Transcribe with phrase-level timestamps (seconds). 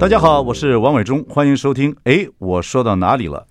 [0.00, 1.94] 大家好，我是王伟忠，欢迎收听。
[2.04, 3.46] 哎，我说到哪里了？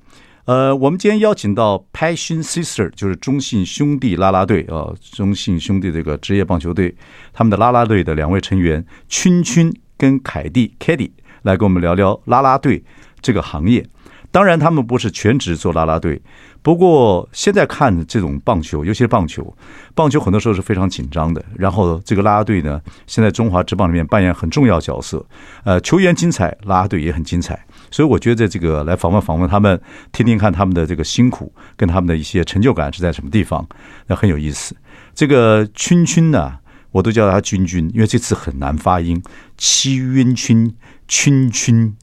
[0.45, 6.95] 呃，我们今天邀请到 Passion Sister，就是中信兄弟啦啦队啊，中信兄弟这个职业棒球队，
[7.33, 11.11] 他们的啦啦队的两位成员君君跟凯蒂 Katie
[11.43, 12.83] 来跟我们聊聊啦啦队
[13.21, 13.85] 这个行业。
[14.31, 16.19] 当然，他们不是全职做啦啦队。
[16.61, 19.55] 不过现在看这种棒球，尤其是棒球，
[19.95, 21.43] 棒球很多时候是非常紧张的。
[21.55, 25.25] 然后这个啦啦队呢，现在中华职棒里面扮演很重要角色。
[25.63, 27.65] 呃，球员精彩，啦啦队也很精彩。
[27.91, 29.79] 所以我觉得这个来访问访问他们，
[30.11, 33.67] 听听看他们的这个辛苦跟他们的一些成就感是在什么地方，
[34.07, 34.75] 那很有意思。
[35.15, 36.57] 这个君君呢，
[36.91, 39.21] 我都叫他君君，因为这次很难发音，
[39.57, 40.75] 七晕君
[41.07, 41.95] 君君。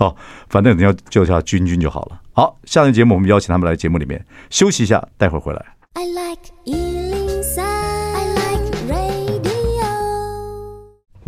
[0.00, 0.16] 好，
[0.48, 2.20] 反正你要叫他君君就好了。
[2.32, 5.62] 好，下期节目我们邀请他们来节目里面休息一下，待会儿回来。
[5.92, 6.42] I like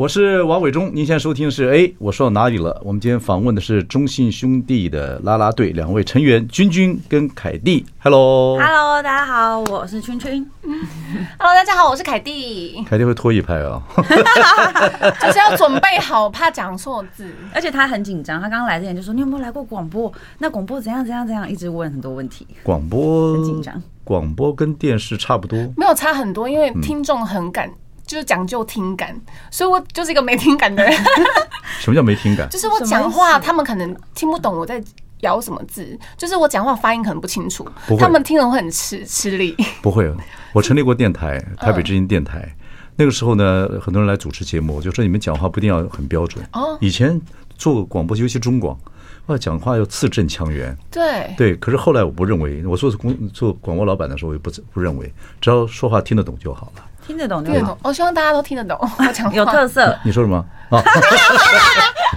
[0.02, 2.76] 我是王伟忠，您现在收听的是哎，我说到哪里了？
[2.84, 7.86] 我们今天访问的是中信兄弟的啦啦队两位成员君君跟凯蒂。
[8.00, 10.44] Hello，Hello，大家好，我是君君。
[11.38, 12.84] Hello，大家好，我是凯蒂。
[12.84, 13.80] 凯蒂会拖一拍啊，
[15.22, 17.32] 就是要准备好，怕讲错字。
[17.54, 20.12] 而且他很紧张，他刚刚来之前就说：“你有没有来过广播？
[20.38, 22.44] 那广播怎样怎样怎样？”一直问很多问题。
[22.64, 27.70] 广播很紧张，广播跟电视差不多，没有差很多，因为听众很感。
[28.12, 29.18] 就是讲究听感，
[29.50, 30.92] 所以我就是一个没听感的人。
[31.80, 32.46] 什么叫没听感？
[32.50, 34.82] 就是我讲话，他们可能听不懂我在
[35.20, 35.98] 咬什么字。
[36.18, 37.66] 就是我讲话发音可能不清楚，
[37.98, 39.56] 他们听了会很吃吃力。
[39.80, 40.12] 不会，
[40.52, 42.54] 我成立过电台，台北之音电台。
[42.96, 46.44] 那个时候呢，很多人来主持节目，我就说你们讲话不一定要很标准。
[46.52, 46.76] 哦。
[46.82, 47.18] 以前
[47.56, 48.78] 做广播，尤其中广，
[49.24, 50.76] 啊，讲话要字正腔圆。
[50.90, 51.32] 对。
[51.38, 51.56] 对。
[51.56, 56.84] 可是后来我不认为，我做工做广播老板的时候，我也不不认为，只要说话听得懂就好了。
[57.06, 57.76] 听得懂，听得懂。
[57.82, 58.78] 我希望大家都听得懂。
[58.98, 59.96] 我讲有特色。
[60.04, 60.36] 你说什么？
[60.70, 60.78] 啊？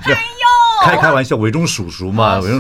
[0.06, 0.16] 哎呦！
[0.84, 2.60] 开开玩笑，伟忠叔叔嘛，伟忠，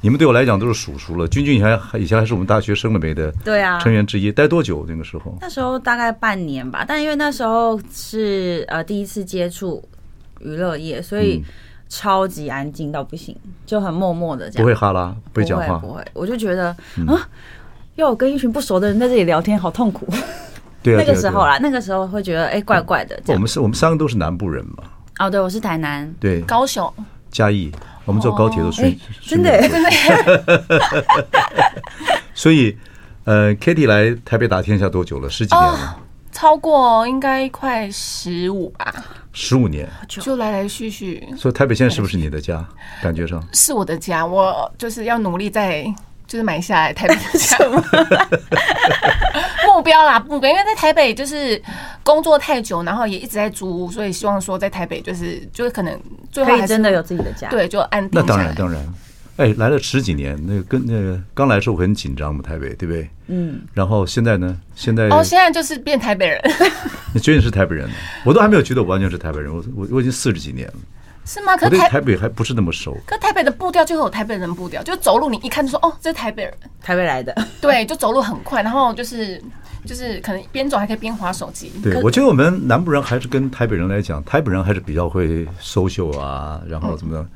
[0.00, 1.28] 你们对我来讲都是叔叔了。
[1.28, 4.32] 君君以前还以前还是我们大学生了没的，对啊，成员之一。
[4.32, 4.86] 待多久？
[4.88, 5.36] 那个时候？
[5.40, 6.84] 那时候大概半年吧。
[6.88, 9.86] 但因为那时候是呃第一次接触
[10.40, 11.44] 娱乐业，所以
[11.88, 13.36] 超级安静到不行，
[13.66, 14.62] 就很默默的这样。
[14.62, 16.02] 不会哈拉，不会讲话，不会。
[16.14, 16.68] 我就觉得
[17.06, 17.28] 啊，
[17.96, 20.08] 要我跟一群不熟的人在这里聊天，好痛苦。
[20.86, 23.20] 对啊，那个时候啦，那个时候会觉得哎，怪怪的。
[23.26, 24.84] 我们是我们三个都是南部人嘛。
[25.18, 26.92] 哦，对，我是台南，对，高雄、
[27.28, 27.72] 嘉义，
[28.04, 29.90] 我们坐高铁都顺，真的真的。
[32.34, 32.78] 所以，
[33.24, 35.28] 呃，Kitty 来台北打天下多久了？
[35.28, 35.96] 十几年了？
[36.30, 38.94] 超过应该快十五吧。
[39.32, 41.26] 十五年，就来来去去。
[41.36, 42.64] 所以台北现在是不是你的家？
[43.02, 45.92] 感觉上是我的家，我就是要努力在。
[46.28, 47.56] 就是买下来台北的家，
[49.76, 51.60] 目标啦，目标，因为在台北就是
[52.02, 56.00] 工作太久，然后也一直在租屋，所以希望说在台北就是就是可能
[56.32, 58.18] 最后还是真的有自己的家，对，就安定。
[58.18, 58.82] 那当然当然，
[59.36, 63.06] 哎，来了十几年，那个跟那个刚来的时候很紧张嘛，台北对不对？
[63.26, 63.60] 嗯。
[63.74, 64.58] 然后现在呢？
[64.74, 66.40] 现在哦，现在就是变台北人。
[67.12, 67.86] 你觉得你是台北人？
[68.24, 70.74] 我都还没有觉得我完全是台北人，我我我已经四十几年了。
[71.26, 71.56] 是吗？
[71.56, 72.96] 可是台北还不是那么熟。
[73.04, 77.36] 可台北的步调就有台北人步调，就走路你一看就说哦，这是台北人，台北来的。
[77.60, 79.42] 对，就走路很快，然后就是
[79.84, 81.72] 就是可能边走还可以边划手机。
[81.82, 87.26] 对，我觉得我们南部人还是跟台北人来讲，台北人还是比较会 social 啊，然后怎么的，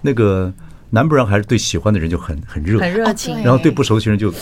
[0.00, 0.52] 那个
[0.90, 4.32] 南部人还是对喜欢的人就很很热，很热情，然后对不熟悉人就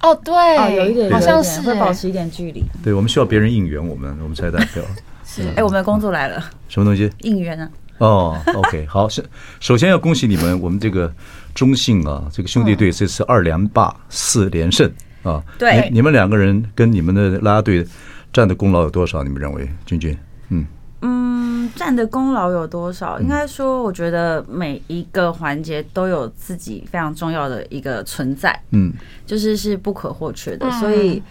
[0.00, 2.62] 哦对，有一点好像是会保持一点距离。
[2.84, 4.84] 对，我们需要别人应援我们，我们才代表。
[5.24, 7.10] 是，哎，我们的工作来了，什么东西？
[7.20, 7.70] 应援啊。
[7.98, 9.22] 哦，OK，好，首
[9.60, 11.12] 首先要恭喜你们，我们这个
[11.54, 14.90] 中信啊，这个兄弟队这次二连霸四连胜
[15.22, 17.86] 啊，对，你们两个人跟你们的啦啦队
[18.32, 19.22] 占的功劳有多少？
[19.22, 20.18] 你们认为，君君？
[20.48, 20.66] 嗯
[21.02, 23.20] 嗯，占的功劳有多少？
[23.20, 28.92] 应该说，我觉得每一个环节都有自己非常重要的一个存在，嗯，
[29.24, 31.22] 就是是不可或缺的，所以，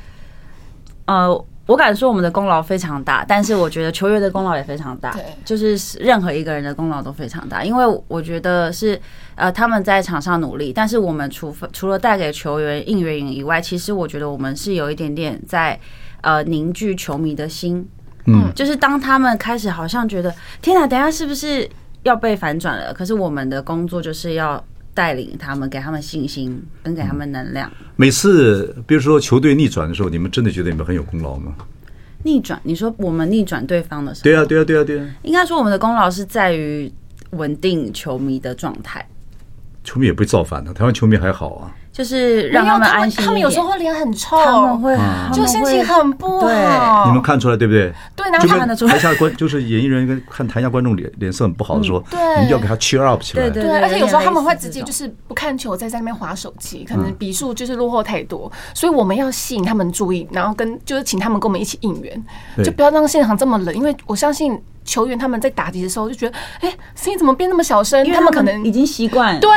[1.06, 1.46] 呃。
[1.68, 5.16] 我敢说我们的功劳非常大，但是我觉得球员的功劳也非常大，
[5.46, 9.00] 就是任何一个人的功劳都非常大，因为我觉得是
[9.36, 15.80] 呃他们在场上努力，但是我们除除了带给球员应援以外，其实我觉得我们是有一点点在
[16.22, 17.88] 呃凝聚球迷的心，
[18.26, 21.70] 嗯，就是当他们开始好像觉得天哪，等下是不是
[22.04, 24.62] 要被反转了，可是我们的工作就是要
[24.94, 27.72] 带领他们，给他们信心，跟给他们能量。
[27.96, 31.54] 每次比如说球队逆转的时候，你们真的觉得你们很有功劳吗？
[32.24, 32.60] 逆转？
[32.64, 34.24] 你说我们逆转对方的时候？
[34.24, 35.10] 对啊，对啊，对啊，对啊。
[35.24, 36.92] 应该说我们的功劳是在于
[37.32, 39.08] 稳定球迷的状态。
[39.84, 41.76] 球迷也不会造反的，台湾球迷还好啊。
[41.92, 43.24] 就是让他们安心。
[43.24, 44.98] 他们有时候会脸很臭，他们会
[45.34, 47.06] 就心情很不好。
[47.08, 47.94] 你们看出来对不对？
[48.16, 48.94] 对，然后看得出来。
[48.94, 53.50] 台下观就是演艺人员跟看台下观众脸脸色很不好的时候，对，你要给他 cheer up 起来。
[53.50, 62.24] 对对，而且有时候他们会直接就是不看球，在在那边划手机，可能比数就是落后太多，所以我们要吸引他们注意，然后跟就是请他们跟我们一起应援，
[62.64, 64.58] 就不要让现场这么冷，因为我相信。
[64.84, 68.06] 球员他们在打击的时候就觉得，哎，声音怎么变那么小声？
[68.12, 69.50] 他们可能已经习惯，对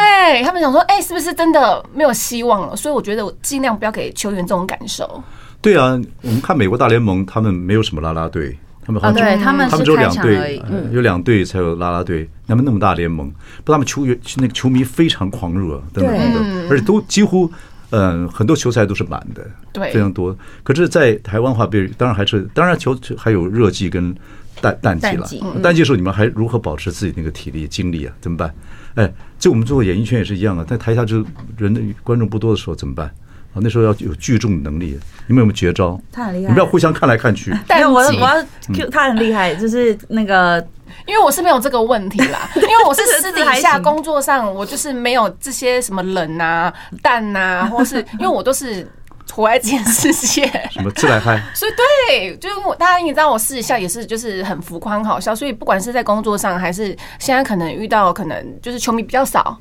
[0.44, 2.76] 他们想说，哎，是不是真的没有希望了？
[2.76, 5.23] 所以我觉得我尽量不要给球员这种感受。
[5.61, 10.62] 对啊，我们看美国大联盟，他们没有什么啦啦队，他们好像对他们他们只有两队，
[10.93, 12.29] 有两队才有啦啦队。
[12.47, 13.32] 他们那么大联盟，
[13.65, 17.50] 不，他们球员那个球迷非常狂热，等等等等，而且都几乎，
[17.94, 20.37] 嗯，很多球赛都是满的，对，非常多。
[20.62, 24.14] 可是，在台湾话，比当然还是当然球还有热季跟。
[24.61, 28.14] 淡淡季了，淡季的时候你们还如何保持自己那个体力精力啊？
[28.20, 28.55] 怎么办？
[28.94, 31.26] 哎，就我们做演艺圈也是一样啊，在台下就
[31.58, 33.12] 人的观众不多的时候怎么办？
[33.55, 35.99] 啊，那时候要有聚众能力，你们有没有绝招？
[36.12, 37.56] 他很厉害，你们不要互相看来看去。
[37.67, 40.65] 但我我要 Q 他很厉害，就是那个，
[41.06, 48.87] 因为我是没有这个问题啦，因为我是私底下 工作上我就是没有这些什么冷啊、淡啊，或是因为我都是。
[49.33, 51.43] 活在这件世界， 什么自来嗨？
[51.55, 59.59] 所以对，就是我大家你知道，我私底下也是就是很浮夸很好笑，所以不管是在工作上还是现在可能遇到可能就是球迷比较少，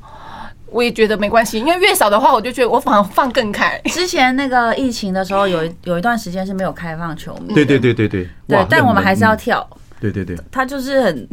[0.74, 3.80] 我也觉得没关系，因为越少的话，我就觉得我反而放更开。
[3.86, 9.66] 之前那个疫情的时候，有有一段时间是没有开放球迷，对对对对对，对，但我们还是要跳，
[10.00, 11.28] 对对对，他就是很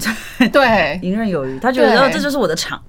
[0.51, 2.79] 对 游刃有余，他觉得这就是我的场。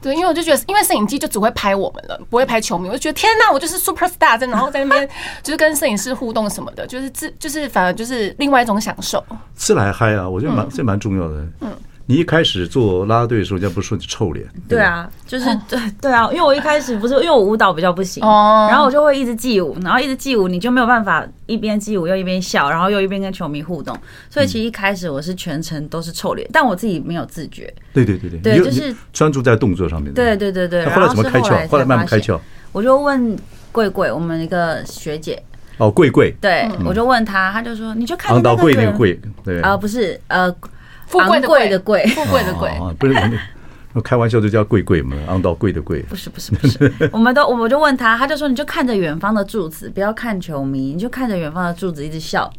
[0.00, 2.88] 对，因为我就觉得，因为摄影机就只会拍我们了，不会拍球迷。
[2.88, 5.08] 我就觉得天哪，我就是 super star，然后在那边
[5.42, 9.22] 就是跟摄影师互动什么的，就是自就是反而就是另外一种享受。
[9.56, 11.44] 自来嗨啊，我觉得蛮这蛮重要的。
[11.62, 11.72] 嗯。
[12.10, 14.46] 你一开始做啦啦队的时候，人家不是说你臭脸？
[14.66, 23.94] 对啊，就是对 对啊，因为我一开始不是因为我舞蹈比较不行，然后我就会一直记舞，然后一直记舞，你就没有办法一边记舞又一边笑，然后又一边跟球迷互动，
[24.30, 27.70] 所以其实一开始我是全程都是臭脸，但我自己没有自觉。
[27.92, 30.10] 对对对对，对，就是专注在动作上面。
[30.14, 30.86] 对对对对。
[30.86, 31.68] 后来怎么开窍？
[31.68, 32.40] 后来慢慢开窍。
[32.72, 33.38] 我就问
[33.70, 35.42] 贵贵，我们一个学姐。
[35.76, 36.34] 哦，贵贵。
[36.40, 40.50] 对，我就问他，他就说，你就看那个贵那个贵，对啊，不是呃。
[41.08, 43.14] 富贵的贵的贵，富贵的贵，不是
[43.94, 46.02] 我开玩笑就叫贵贵嘛，昂到贵的贵。
[46.02, 52.52] 不是不是不是， 我们都我们就问他，他就说你就看着远方的柱子，不要看球迷，你就看着远方的柱子一直笑，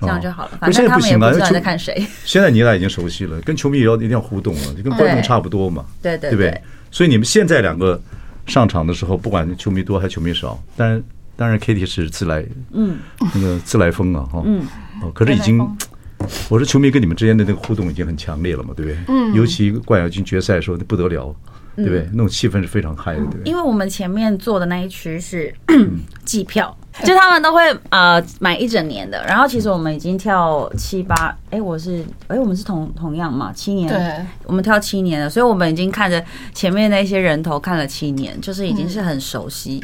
[0.00, 0.58] 这样就好了。
[0.60, 2.04] 反正他们也不知道在看谁。
[2.24, 6.60] 现在你俩已经熟悉了，跟球迷也要一定要互动了，就跟观众差不多嘛，对对对不对？
[6.90, 7.98] 所以你们现在两个
[8.46, 11.02] 上场的时候，不管球迷多还是球迷少，当然
[11.36, 12.98] 当然 Kitty 是自来，嗯，
[13.34, 14.66] 那个自来风啊，哈，嗯，
[15.00, 15.64] 哦，可是已经。
[16.48, 18.98] 我说球迷跟你们之间的那个互动已经很强烈了嘛，对不对？
[19.08, 19.34] 嗯。
[19.34, 21.34] 尤其冠亚军决赛的时候，那不得了，
[21.76, 22.08] 对不对？
[22.12, 23.42] 那种气氛是非常嗨的，对不对？
[23.44, 25.54] 因为我们前面坐的那一区是
[26.24, 27.60] 季票，就他们都会
[27.90, 29.24] 呃买一整年的。
[29.26, 33.88] 然后其实我们已经跳七八，哎，我是哎，我们是同同样嘛，七年。
[33.88, 34.26] 对。
[34.44, 36.22] 我们跳七年了，所以我们已经看着
[36.54, 39.82] 前面那些人头看了七年，就是已经是很熟悉。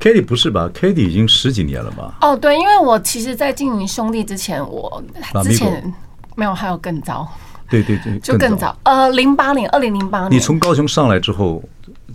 [0.00, 2.16] Katie 不是吧？Katie 已经十几年了吧？
[2.22, 5.02] 哦，对，因为我其实，在经营兄弟之前，我
[5.44, 5.92] 之前
[6.34, 7.28] 没有，还有更早。
[7.68, 8.76] 对对对，就更早。
[8.82, 11.62] 呃，零八年，二零零八年，你从高雄上来之后。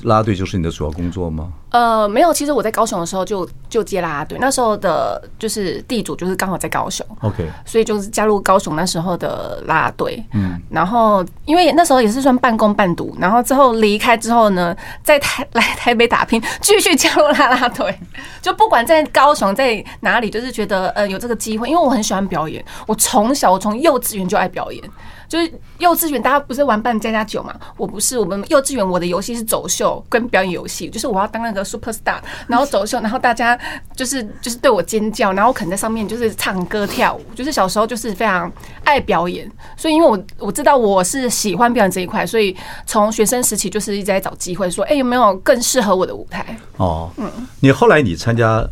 [0.04, 1.52] 啦啦队就是你的主要工作吗？
[1.72, 14.74] 呃，没有，其实我在高雄的时候就就接啦啦队，那时候的就是地主就是刚好在高雄，OK，所以就是加入高雄那时候的啦啦队，嗯，然后因为那时候也是算半工半读，然后之后离开之后呢，
[15.04, 17.94] 在台 来台北打拼，继续加入啦啦队，
[18.42, 24.82] 就不管在高雄在哪里，就是觉得呃有这个机会，因为我很喜欢表演，我从小我从幼稚园就爱表演。
[25.28, 27.54] 就是幼稚园，大家不是玩扮家家酒嘛？
[27.78, 33.58] 我不是，我们幼稚园我的游戏是走秀跟表演游戏，就是我要当那个 super star，然后走秀，然后大家
[33.96, 38.52] 就是就是对我尖叫，然后可能在上面就是唱歌跳舞，就是小时候就是非常
[38.84, 42.56] 爱表演，所以因为我我知道我是喜欢表演这一块，所以
[42.86, 46.58] 从学生时期就是一直在找机会，说哎、有没有更适合我的舞台？
[46.78, 47.30] 哦，嗯，
[47.60, 48.68] 你后来你参加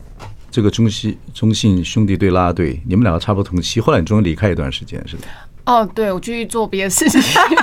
[0.51, 5.23] 这个中信中信兄弟队啦啦队，你们两个差不多同期，后来你终于离开一段时间，是的。
[5.65, 7.21] 哦，对，我继续做别的事情。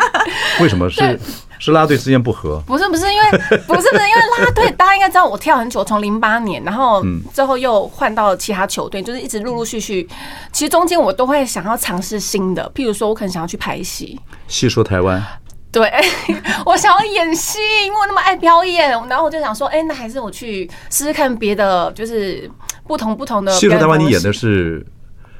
[0.60, 1.18] 为什么是
[1.58, 2.58] 是啦啦队之间不和？
[2.66, 3.30] 不是不是，因为
[3.66, 7.04] 不是不是因为啦啦队，大家应该知道我跳很久，从零八年，然后
[7.34, 10.08] 最后又换到了其他球队，就是一直陆陆续续。
[10.52, 15.22] 其实中间我都会想要尝试新的，譬如说我可能想要去拍戏，戏说台湾。
[15.70, 15.92] 对，
[16.64, 22.50] 我想要演戏，因为我那么爱表演，然后我就想说，哎，那还是我去试试看别的，就是
[22.86, 23.52] 不同不同的。
[23.52, 24.84] 戏说台湾，你演的是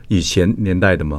[0.08, 1.18] 以前年代的吗？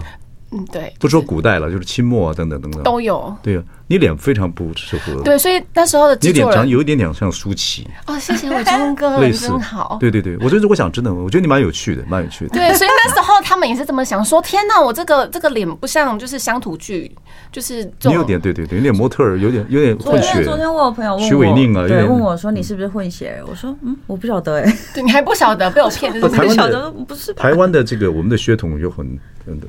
[0.52, 3.34] 嗯，对，不说古代了，就是清末啊，等等等等，都有。
[3.42, 5.22] 对啊，你脸非常不适合。
[5.24, 7.88] 对，所以那时候的你脸长有一点点像舒淇。
[8.06, 9.98] 哦，谢谢伟忠哥， 类似真好。
[10.00, 12.52] 对对对，我觉得我想真的，我觉得你蛮有趣的，蛮有趣的。
[12.54, 17.10] 对，所以那时候他们也是这么想，说天哪，我这个这个脸不像就是乡土剧，
[17.52, 20.44] 就是你有点对对对，有点模特儿，有点有点混血。
[20.44, 23.42] 昨天我有朋友问我，许玮甯啊，对，问我说你是不是混血？
[23.48, 24.78] 我说嗯，我不晓得哎。
[24.94, 29.18] 对，你还不晓得被我骗，不 台湾的 不是台湾的这个我们的血统有很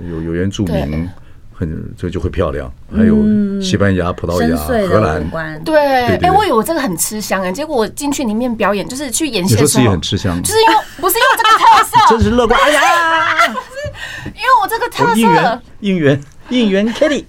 [0.09, 1.09] 有有原住民。
[1.55, 2.73] 很，这就会漂亮。
[2.91, 3.15] 还有
[3.61, 5.79] 西班牙、葡萄牙、荷兰，对，
[6.17, 12.59] 哎，我以为我这个很吃香哎，结果我进去里面表演，就是去演戏的时候，你说自己很吃香，就是因为不是因为这个特色，真是乐观。
[12.59, 17.25] 哎呀，不是因为我这个特 色， 应援应援应援 Kitty，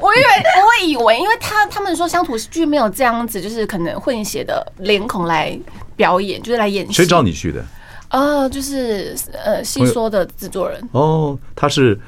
[0.00, 0.24] 我以为
[0.62, 5.58] 我会以为，因为他他们说乡土剧没有这样子，就是可能混血的脸孔来
[5.96, 6.94] 表演，就是来演戏。
[6.94, 7.62] 谁找你去的？
[8.10, 10.80] 呃，就是呃，戏说的制作人。
[10.92, 11.98] 哦，他是。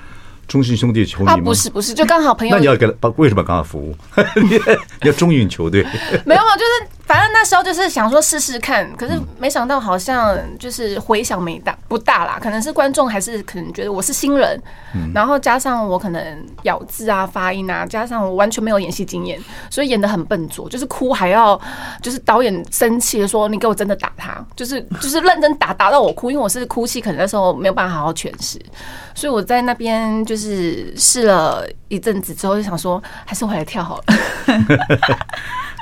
[0.48, 1.36] 中信兄弟球迷吗？
[1.38, 2.54] 不是不是，就刚好朋友。
[2.54, 3.96] 那你要给他，为什么刚好服务？
[5.00, 5.82] 你要中运球队？
[6.26, 6.88] 没有，就是。
[7.12, 14.58] 反正那时候就是想说试试看，可是没想到好像就是回响没大不大啦，可能是观众还是可能觉得我是新人，
[15.12, 19.38] 然后加上我可能咬字啊、发音啊，加上我完全没有演戏经验，
[19.68, 21.60] 所以演的很笨拙，就是哭还要
[22.00, 28.58] 就是导演生气的说，你给我真的打他，就是就是认真打打到我哭，因为我是哭泣，可能那时候没有办法好好诠释，
[29.14, 34.04] 所以我在那边就是试了一阵子之后就想说，还是回来跳好了。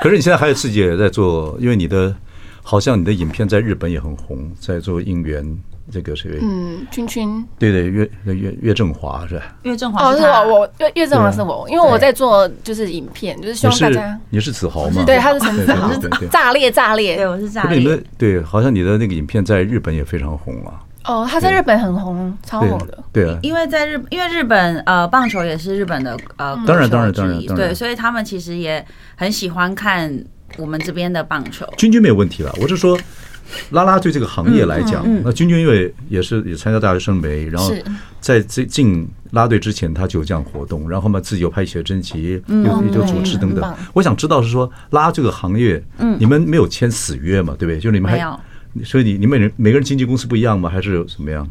[0.02, 1.19] 可是你现在还有自己也在做，
[1.60, 2.14] 因为你的
[2.62, 5.44] 好像你的影片在日本也很红，在做应援
[5.90, 6.38] 这个谁？
[6.40, 7.44] 嗯，君君。
[7.58, 9.56] 对对，岳岳岳振华是吧？
[9.62, 14.18] 岳振华哦，是我，我岳岳振华是我，因为我在做就是影片，就是希望大家。
[14.30, 15.02] 你是子豪吗？
[15.04, 15.90] 对，他是陈子豪，
[16.30, 17.78] 炸裂炸裂，对，我是炸裂。
[17.78, 20.84] 你们对，好像你的那个影片在日本也非常红啊。
[21.06, 23.02] 哦，他在日本很红，超红的。
[23.10, 28.84] 对啊，因为在日，因为日本呃，棒球也是日本的呃，当然当然当然，对，所以他们其实也
[29.16, 30.12] 很喜欢看
[30.56, 31.66] 我们这边的棒球。
[31.76, 32.98] 君君没有问题了，我是说，
[33.70, 37.72] 拉拉对这个行业来讲，那君君因为也是也参加大学生杯，然后
[38.20, 43.74] 在这进拉队之前他就有这样活动，然后嘛自己又拍写真集，有有主持等等。
[43.92, 47.54] 我想知道是说拉这个行业，嗯，你们没有签死约嘛？
[47.58, 47.80] 对不对？
[47.80, 48.38] 就你们还。
[48.84, 50.70] 所以你你每人每个人经纪公司不一样吗？
[50.70, 51.44] 还是有什么样？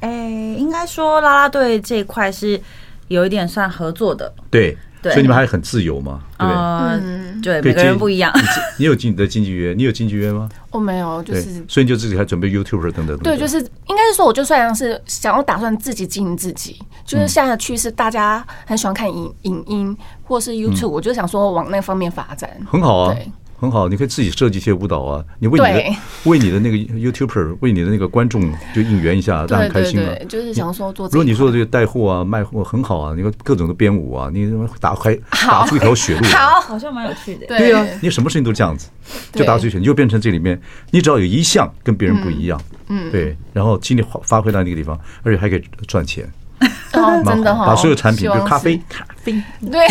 [0.00, 0.28] 哎，
[0.58, 2.60] 应该说拉拉队这一块是
[3.08, 4.30] 有一点算合作的。
[4.50, 6.20] 对对，所以你们还很自由嘛？
[6.38, 6.60] 对不对？
[6.62, 8.32] 嗯，对，每个人不一样。
[8.78, 9.74] 你有经你的经纪约？
[9.74, 10.48] 你有经纪约吗？
[10.70, 11.64] 我没有，就是。
[11.68, 13.16] 所以你就自己还准备 YouTuber 等等。
[13.18, 22.50] 对，就是应该是说，我就算是想要打算自己经营自己，就是现在的趋势，大家很喜欢看影影音或是 YouTube，我就想说往那方面发展。
[22.70, 23.16] 很好啊。
[23.58, 23.68] 对。
[23.68, 25.24] 很好，你可以自己设计一些舞蹈啊！
[25.40, 30.14] 你为你的为你的那个 YouTuber，为你的那个观众就应援一下，这样很开心嘛。
[30.28, 31.08] 就是想说做。
[31.08, 34.48] 如果你说这个带货啊、卖货很好啊，你看各种的编舞啊，你
[34.80, 37.46] 打开打出一条血路， 好，好像蛮有趣的。
[37.48, 38.88] 对呀，你什么事情都这样子，
[39.32, 40.60] 就打出血，你就变成这里面，
[40.92, 46.24] 你只要有一项跟别人不一样，嗯，对，然后精力发挥到那个地方，而且还可以赚钱。
[46.92, 49.86] 哦， 真的哈，把所有产品，比如咖啡，咖啡，对，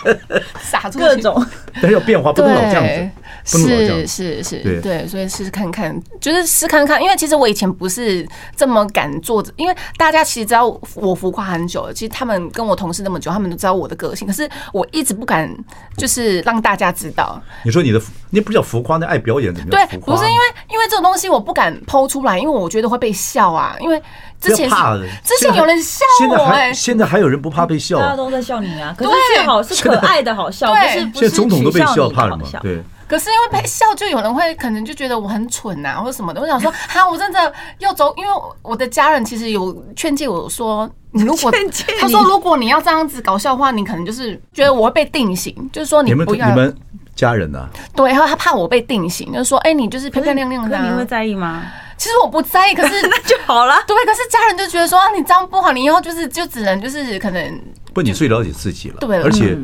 [0.60, 3.10] 撒出各种，但是要变化，不能老这样子。
[3.46, 15.54] 是是是，对，所以试试看看，就是试看看，因为其实我以前不是这么敢做，因为大家其实知道我浮夸很久了，其实他们跟我同事那么久，他们都知道我的个性，可是我一直不敢，
[15.98, 17.38] 就是让大家知道。
[17.64, 24.00] 你说你的，你不叫浮夸，那爱表演怎么对，不是因为因为这种东西我不敢剖出来，因为我觉得会被笑啊，因为
[24.40, 32.46] 之前之前有人笑我，哎，现在还有人不怕被笑，大家都在笑你啊，可是最好是可爱的好笑，不是不是总统都被笑，怕什么？
[32.62, 32.82] 对。
[33.06, 36.40] 可是因为被笑，就有人会可能就觉得我很蠢呐，或者什么的。
[36.40, 41.52] 我想说，哈，我真的要走，因为我的家人其实有劝诫我说，你如果
[42.00, 46.48] 他说如果你要这样子搞笑的话，你可能就是觉得我会被定型，就是说你不要。
[46.48, 46.74] 你们
[47.14, 47.68] 家人呢？
[47.94, 51.62] 对，然后他怕我被定型，就是说，哎，你就是漂漂亮亮的，你会在意吗？
[51.96, 53.74] 其实我不在意，可是 那就好了。
[53.86, 57.60] 对，可是家人就觉得说，你这样不好，你以后就是就只能就是可能
[57.92, 58.96] 不，你最了解自己了。
[59.00, 59.56] 对，而且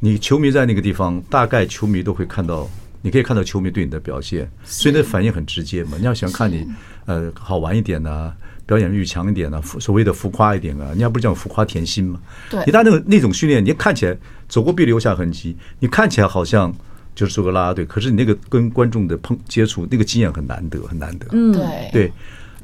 [0.00, 2.68] 你球迷在那个地方，大概球迷都会看到。
[3.04, 5.96] 你可以看到球迷对你的表现，所以那反应很直接嘛。
[5.98, 6.64] 你要想看你，
[7.06, 8.32] 呃，好玩一点呐，
[8.64, 12.20] 表演欲强一点呐，所谓的浮夸一点啊，人家不是讲浮夸甜心嘛？
[12.48, 14.16] 对，你当那个那种训练，你看起来
[14.48, 16.72] 走过必留下痕迹，你看起来好像
[17.14, 21.26] 就是做个啦啦队，可是你那个跟观众的碰接触，那个经验很难得，很难得。
[21.32, 22.12] 嗯，对对，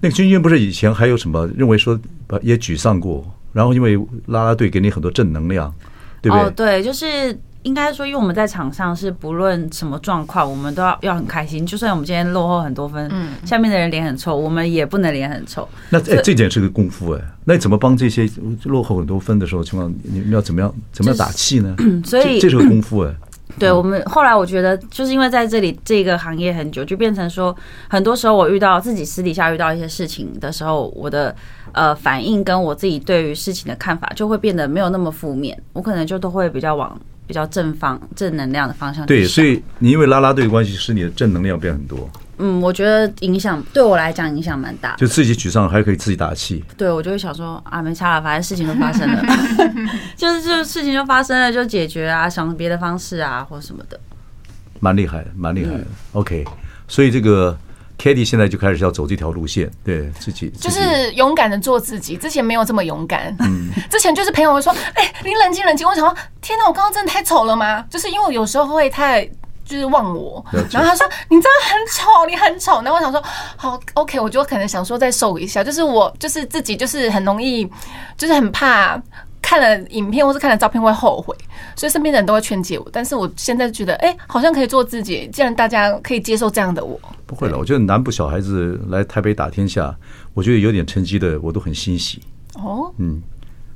[0.00, 1.98] 那个君君不是以前还有什么认为说
[2.42, 5.72] 也沮丧过，然后因为啦啦队给你很多正能量，
[6.22, 6.44] 对不对？
[6.44, 7.38] 哦，对，就是。
[7.64, 11.66] 应该说，因为我们在场上是不论什么状况，我们都要要很开心。
[11.66, 15.68] 就算我们今天落后很多分，嗯，下面的人脸很臭，我们也不能脸很臭。
[15.90, 17.20] 那哎，这点是个功夫哎。
[17.44, 18.30] 那你怎么帮这些
[18.62, 21.76] 落后很多分的时候情况，你们要怎么样怎么样打气呢？
[22.04, 23.12] 所以这是个功夫哎。
[23.58, 27.54] 对我们后来，我觉得就是因为在这里这个行业很久，就变成说，
[27.88, 31.34] 很多时候我遇到自己私底下遇到一些事情的时候，我的
[31.72, 39.04] 呃反应跟我自己对于事情的看法就会变得没有那么负面，我可能就都会比较往比较正方正能量的方向。
[39.06, 42.08] 对，所以你因为拉拉队的关系，使你的正能量变很多。
[42.38, 46.64] 嗯，我觉得影响对我来讲影响蛮大，就自己沮丧还可以自己打气。
[46.76, 49.23] 对，我就会想说啊，没差了，反正事情都发生了，
[50.16, 53.99] 就是就事情就发生了就解决啊，想别的方式啊或什么的。
[54.80, 55.85] 蛮厉害的，蛮厉害的。
[56.12, 56.45] OK，
[56.87, 57.59] 所以这个
[57.99, 62.16] Katie 现在就开始要走这条路线，对自己就是勇敢的做自己。
[62.16, 65.85] 之前没有这么勇敢，嗯， 之前就是朋友会说，哎，你冷静冷静。
[65.85, 67.85] 我想说，天哪，我刚刚真的太丑了吗？
[67.90, 69.28] 就是因为我有时候会太。
[69.68, 73.22] 就是忘我，然后他说：“你真的很丑，你很丑。”然后我想说
[73.54, 77.68] ：“好，OK，我就可能想说再瘦一下。”就是我就是自己就是很容易，
[78.16, 79.00] 就是很怕
[79.42, 81.37] 看了影片或是看了照片会后悔，
[81.76, 82.88] 所以身边的人都会劝诫我。
[82.90, 85.28] 但是我现在觉得，哎，好像可以做自己。
[85.30, 87.58] 既然大家可以接受这样的我，不会了。
[87.58, 89.94] 我觉得南部小孩子来台北打天下，
[90.32, 92.22] 我觉得有点成绩的，我都很欣喜。
[92.54, 93.22] 哦，嗯，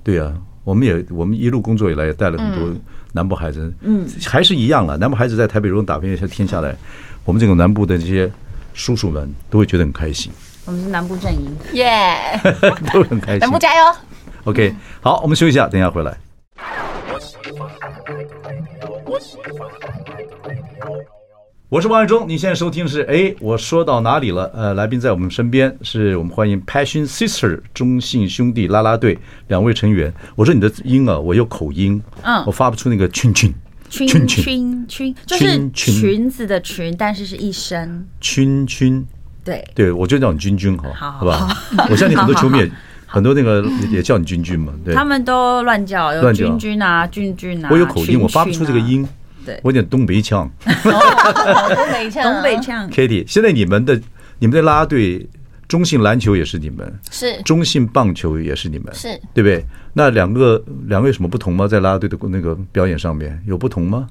[0.03, 0.33] 对呀，
[0.65, 2.75] 我们也我们一路工作以来也带了很多。
[3.13, 4.97] 南部孩子，嗯，还是一样了。
[4.97, 6.75] 南部孩子在台北如果打遍天下来，
[7.25, 8.31] 我们这个南部的这些
[8.75, 10.33] 叔叔们都会觉得很开心。
[10.65, 12.17] 我们是南部阵营，耶，
[12.93, 13.41] 都很开心。
[13.41, 13.97] 南部加油
[14.45, 16.17] ！OK，好，我们休息一下，等一下回来。
[21.73, 24.45] 我是王爱忠，你现在收听的是哎，我说到哪里了？
[24.55, 30.13] 呃，来宾在我们身边，是我们欢迎 Passion Sister 中信兄弟啦啦队两位成员。
[30.37, 33.51] 我说你的音啊，我有口音，嗯，我发不出那个群群。
[33.89, 39.07] 群群群群，就是裙子的裙，但是是一声群群，
[39.43, 39.65] 对。
[39.75, 41.49] 对，我就叫你君君好，好吧？
[41.89, 42.71] 我相信很多球迷也
[43.07, 49.09] 很多那个也叫你君君嘛，对，他们都乱叫，有君君啊，君君啊，我有口音，我发不出这个音。
[49.45, 52.91] 对，我有点东北腔，东北腔，东北腔。
[52.91, 54.01] Kitty，现在你们的
[54.39, 55.29] 你们的啦啦队，
[55.69, 59.65] 中性篮球也是你们，是中性棒球也是你们，是对不对？
[59.93, 61.67] 那两个两个有什么不同吗？
[61.67, 64.07] 在啦啦队的那个表演上面有不同吗？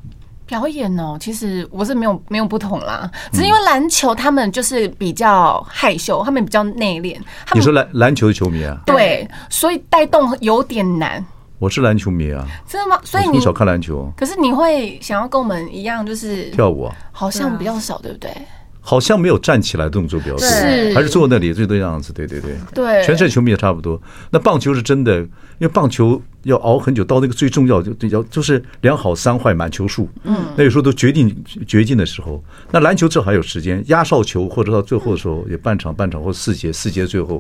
[0.48, 7.16] 表演哦，其实我是没有没有不同啦，只是因为篮球他们就是比较害羞，他们比较内敛。
[7.54, 8.78] 你说篮篮球的球迷啊？
[8.86, 11.26] 对，所以带动有点难。
[11.62, 13.00] 我是篮球迷啊，真的吗？
[13.04, 16.96] 所以你从小看篮球，可是你会想要跟我们一样，就是跳舞啊？
[17.12, 18.32] 好像比较少，对不对？
[18.80, 20.48] 好像没有站起来动作比较多，
[20.96, 22.12] 还是坐那里最多样子？
[22.14, 24.02] 对对对，对，全世界球迷也差不多。
[24.32, 25.28] 那棒球是真的，因
[25.60, 32.44] 为棒球要熬很久，到那个最重要就要就是两好三坏满球数，嗯，那有时候都决定决定的时候。
[32.72, 37.40] 那篮球这还有时间，压哨球或者到最后的时候也半场半场或四节四节最后。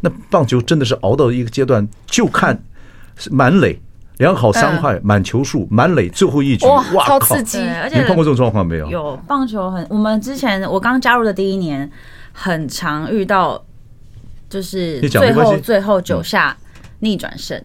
[0.00, 2.60] 那棒球真的是熬到一个阶段，就看。
[3.16, 3.80] 是满垒，
[4.18, 7.58] 良好伤害，满球数，满垒最后一局，哇，超刺激！
[7.82, 8.88] 而且你碰过这种状况没有？
[8.88, 11.90] 有棒球很，我们之前我刚加入的第一年，
[12.32, 13.62] 很常遇到，
[14.48, 16.56] 就是最后最后九下
[17.00, 17.60] 逆转胜，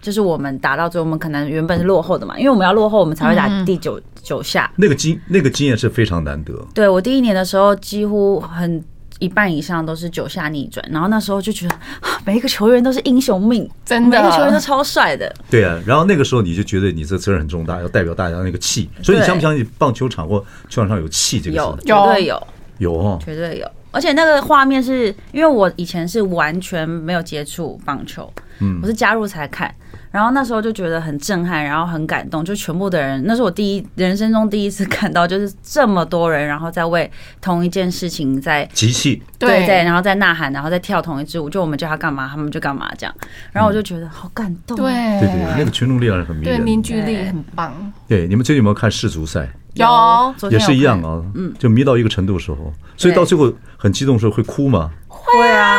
[0.00, 4.70] 就是我们打到最后，我们可能原本是落后的嘛，因为我们要落后，我们才会打第九九下。
[4.76, 6.54] 那个经那个经验是非常难得。
[6.74, 8.82] 对，我第一年的时候，几乎很。
[9.18, 11.74] 一半以上都是九下逆转，然后那时候就觉得
[12.24, 15.34] 每一个球员都是英雄命，真的，每个球员都超帅的。
[15.50, 18.88] 对啊，然后那个时候你就觉得你这责任很重大，要代表大家那个气。
[19.02, 21.62] 所以你相不相信棒球场或球场上有气这个事？
[21.62, 22.46] 有，绝对有，
[22.78, 23.70] 有哦，绝对有。
[23.90, 29.74] 而且那个画面是因为我以前是完全没有接触棒球，嗯，我是加入才看。
[30.10, 39.66] 然后那时候就觉得很震撼，然后很感动，就全部的人，那是我第一人生中第一次看到，就是这么多人，然后在为同一件事情在集气，对。
[39.66, 43.14] 对，然后在呐喊，然后在跳同一支舞，就我们叫他干嘛，他们就干嘛这样。
[43.52, 45.28] 然后我就觉得好感动，对对。
[45.28, 47.92] 对，那个群众力量很迷人，对凝聚力很棒。
[48.06, 49.48] 对，你们最近有没有看世足赛？
[49.74, 54.90] 有，也是一样啊，嗯，就迷到一个程度的时候，所以到最后很激动的时候会哭吗？
[55.06, 55.78] 会啊，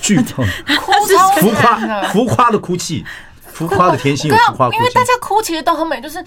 [0.00, 0.44] 剧痛，
[1.40, 3.04] 浮夸浮夸的哭泣。
[3.52, 6.24] 浮夸的甜心有浮夸，因为大家哭其实都很美，就是，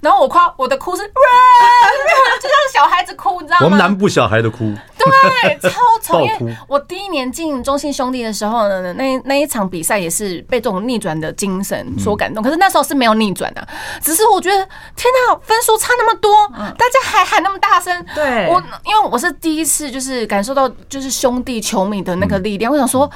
[0.00, 3.64] 然后我夸我的哭是， 就像小孩子哭，你知道吗？
[3.66, 6.20] 我们南部小孩的哭，对，超丑。
[6.20, 12.42] 因为我第一年进中信兄弟的时候呢，那那一场比赛也是被这种逆转的精神所感动。
[12.42, 13.66] 可是那时候是没有逆转的，
[14.02, 14.56] 只是我觉得
[14.96, 18.04] 天哪，分数差那么多，大家还喊那么大声。
[18.14, 23.10] 对，我因为我是第一次就是感受到就是兄弟球迷的那个力量，我想说，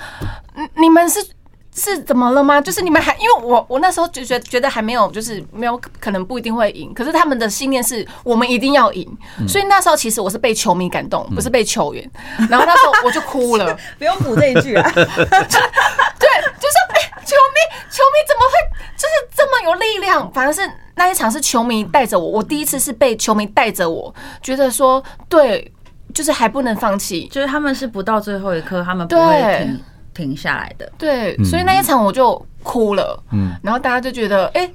[0.77, 1.27] 你们是。
[1.75, 2.61] 是怎么了吗？
[2.61, 6.93] 就是你们还因为我我那时候就觉得觉得还没有，就是没有可能不一定会赢。
[6.93, 9.09] 可是他们的信念是我们一定要赢，
[9.47, 12.11] 所以那时候其实我是被球迷感动，不是被球员。
[12.51, 14.91] 然后那时候我就哭了， 不用补这一句啊。
[14.93, 18.53] 对，就是哎，球迷球迷怎么会
[18.97, 20.31] 就是这么有力量？
[20.33, 25.73] 反正是那一场是球迷带着我，我第一次是被球迷带着我，觉得说对，
[26.13, 29.81] 就是还不能放弃，就是他们是不到最后一刻，他们不会停。
[30.21, 34.71] 停下来的，对，所以那一场我就哭了，嗯，然后大家就觉得，哎，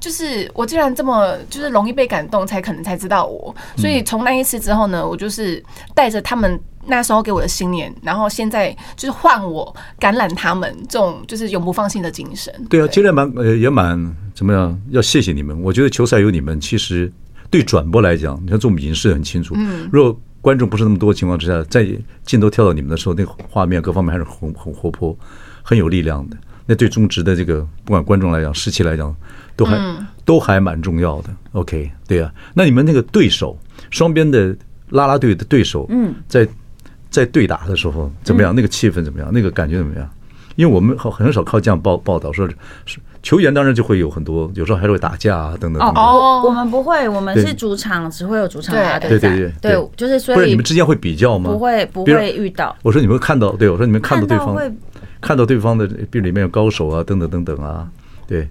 [0.00, 5.62] 就是我既然这么就是容易被感动，才可能才知道我，所以从那一次之后呢，我就是
[5.94, 12.52] 带着他们那时候给我的信念，然后现在就是换我感染他们这种就是永不放弃的精神。
[12.70, 14.80] 对啊，今天蛮呃也蛮怎么样？
[14.90, 17.12] 要谢谢你们，我觉得球赛有你们，其实
[17.50, 20.18] 对转播来讲，你看做我们影视很清楚，嗯，如果。
[20.42, 21.86] 观众不是那么多的情况之下，在
[22.24, 25.16] 镜头跳到你们的时候，那个画面各方面还是很很活泼、
[25.62, 26.36] 很有力量的。
[26.66, 29.14] 那对中职的这个不管观众来讲、士气来讲，
[29.56, 31.30] 都还都还蛮重要的。
[31.52, 32.30] OK，对啊。
[32.52, 33.56] 那你们那个对手，
[33.90, 34.54] 双边的
[34.90, 36.46] 拉拉队的对手，嗯，在
[37.08, 38.54] 在对打的时候怎么样？
[38.54, 39.30] 那个气氛怎么样？
[39.32, 40.10] 那个感觉怎么样？
[40.56, 42.48] 因为我们很很少靠这样报报道说
[42.84, 42.98] 是。
[43.22, 46.04] 球员当然就会有很多，有时候还会打架啊，等等等等。
[46.04, 48.74] 哦，我们不会，我们是主场，只会有主场。
[48.74, 50.36] 对对对对，就是所以。
[50.36, 51.50] 不是你们之间会比较吗？
[51.50, 52.76] 不会，不会遇到。
[52.82, 54.56] 我说你们看到，对我说你们看到对方，
[55.20, 57.88] 看到对方的，比如里面有高手啊，等等等等啊，
[58.26, 58.48] 对。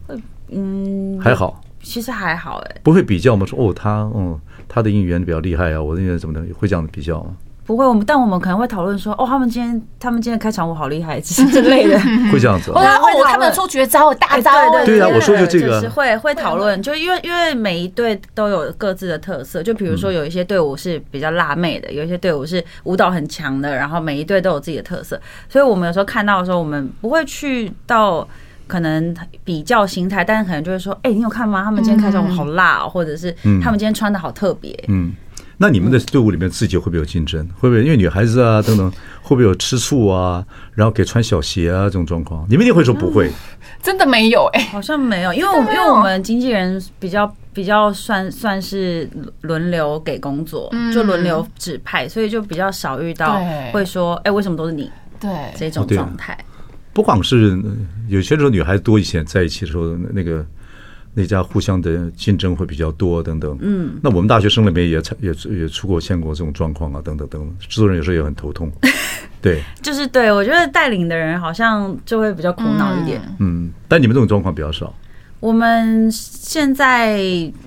[0.49, 1.61] 嗯，还好。
[1.83, 2.75] 其实还好哎。
[2.83, 3.45] 不会比较吗？
[3.45, 7.31] 说哦，他嗯，他的应援比较厉害啊，我的应援怎么的，会这样的比较吗？
[7.71, 11.97] 不会，我们但我们可能会讨论说，哦，他们今天他们今天开场舞好厉害，之类的，
[12.31, 12.71] 会这样子。
[12.71, 14.51] 或者他们出绝招，大招。
[14.71, 28.27] 对对啊，我说就这个，会会讨论，就因为因为每一队都有各自的特色，就比如说有一些队伍是比较辣妹的，有一些队伍是舞蹈很强的，然后每一队都有自己的特色，所以我们有时候看到的时候，我们不会去到
[28.67, 31.63] 可能比较心态，但是可能就会说，哎，你有看吗？
[31.63, 33.31] 他们今天开场舞好辣，或者是
[33.63, 35.13] 他们今天穿的好特别，嗯。
[35.61, 37.47] 那你们的队伍里面自己会不会有竞争？
[37.59, 40.43] 会不会因为女孩子啊等等，会不会有吃醋啊？
[40.73, 42.43] 然后给穿小鞋啊这种状况？
[42.49, 43.31] 你们一定会说不会，
[43.79, 49.07] 真的没有哎，好像没有，因为我们因为我们经纪人比较比较算算是
[49.41, 53.39] 轮流给工作，就轮流指派，所以就比较少遇到
[53.71, 54.89] 会说哎为什么都是你？
[55.19, 56.35] 对这种状态。
[56.91, 57.55] 不光是
[58.07, 60.43] 有些时候女孩子多以前在一起的时候那个。
[61.13, 68.71] 那家互相的竞争会比较多等等，嗯，那我们大学生里面也也也出过现过这种状况啊，等等等等，制作人有时候也很头痛，
[69.41, 74.93] 对，就是对我觉得带领的人好像就会比较苦恼一点，嗯，但你们这种状况比较少，
[75.41, 77.17] 我们现在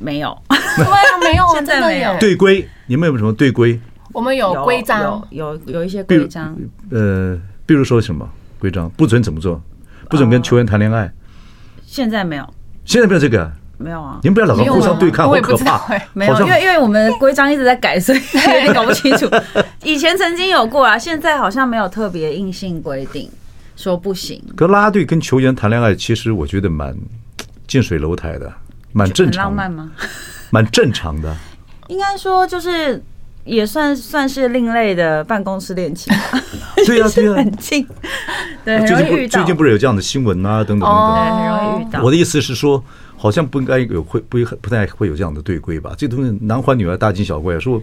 [0.01, 2.19] 没有， 对啊，没有，现在没有。
[2.19, 3.79] 队规，你们有什么队规？
[4.13, 6.57] 我们有规章，有有一些规章，
[6.91, 8.27] 呃，比如说什么
[8.59, 9.61] 规章，不准怎么做，
[10.09, 11.13] 不准跟球员谈恋爱，
[11.85, 12.49] 现在没有。
[12.85, 14.19] 现在没有这个，没有啊！
[14.23, 15.81] 你们不要老是互相对抗，好可怕。
[16.13, 19.29] 没有，因为因为我们规章一直在改，所以 有点搞不清楚。
[19.83, 23.29] 以前曾经有过啊，现在好像没有特别硬性规定
[23.77, 24.43] 说不行。
[24.57, 26.95] 可啦啦队跟球员谈恋爱，其实我觉得蛮
[27.67, 28.53] 近水楼台的，
[28.93, 29.47] 蛮正常。
[29.47, 29.91] 浪漫吗？
[30.51, 31.35] 蛮正常的。
[31.89, 33.03] 应该说就是
[33.45, 36.41] 也算算是另类的办公室恋情吧。
[36.87, 37.87] 对 呀对呀，很近。
[38.65, 39.39] 对，很容易遇到。
[39.39, 40.65] 最近不是有这样的新闻啊？
[40.65, 42.03] 等等等等，很容易遇到。
[42.03, 42.83] 我的意思是说，
[43.17, 45.93] 好像不应该有会不不太会有这样的对规吧？
[45.97, 47.81] 这东西男欢女爱，大惊小怪，说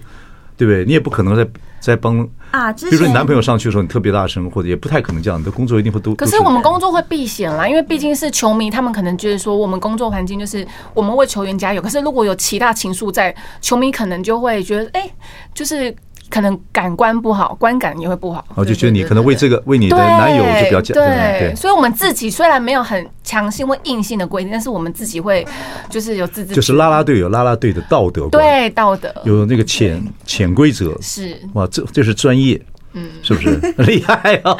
[0.61, 0.85] 对不对？
[0.85, 1.47] 你也不可能在
[1.79, 2.19] 在帮
[2.51, 5.39] 啊，比如说你男朋友上去的时候，你特别大声，或者也不太可能这样。
[5.39, 6.13] 你的工作一定会都。
[6.13, 11.81] 可是我们工作会避险啦，因为毕竟是球迷，他们可能觉得说我们工作环境就是我们为球员加油。
[11.81, 15.09] 可是如果有其他情愫在，球迷可能就会觉得，哎，
[15.55, 15.95] 就是。
[16.31, 18.43] 可能感官不好，观感也会不好。
[18.55, 21.05] 我就觉得你可能为这个为你的男友就比较讲对，
[21.39, 25.45] 对，所以，我们自己虽然没有很强性或硬性的规定，但是我们自己会
[25.89, 29.13] 就是有自己就是拉拉队有拉拉队的道德，对道德。
[29.25, 30.97] 有那个潜潜规则。
[31.01, 31.37] 是。
[31.53, 32.59] 哇，这这是专业，
[32.93, 33.49] 嗯，是不是
[33.83, 34.57] 厉害哦？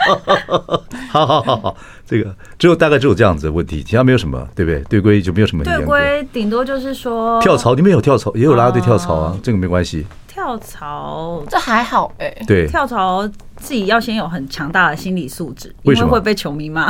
[1.12, 4.80] 好好好好，这个只有大概只有这样子的问题，其他没有什么，对不对？
[4.84, 10.06] 对规就没有什么对规，顶多就是说跳槽，你们有跳槽，也有啦啦队跳槽啊，这个没关系。
[10.28, 16.88] 跳槽这还好哎，对，跳槽自己要先有很强大的心理素质，因为会被球迷骂。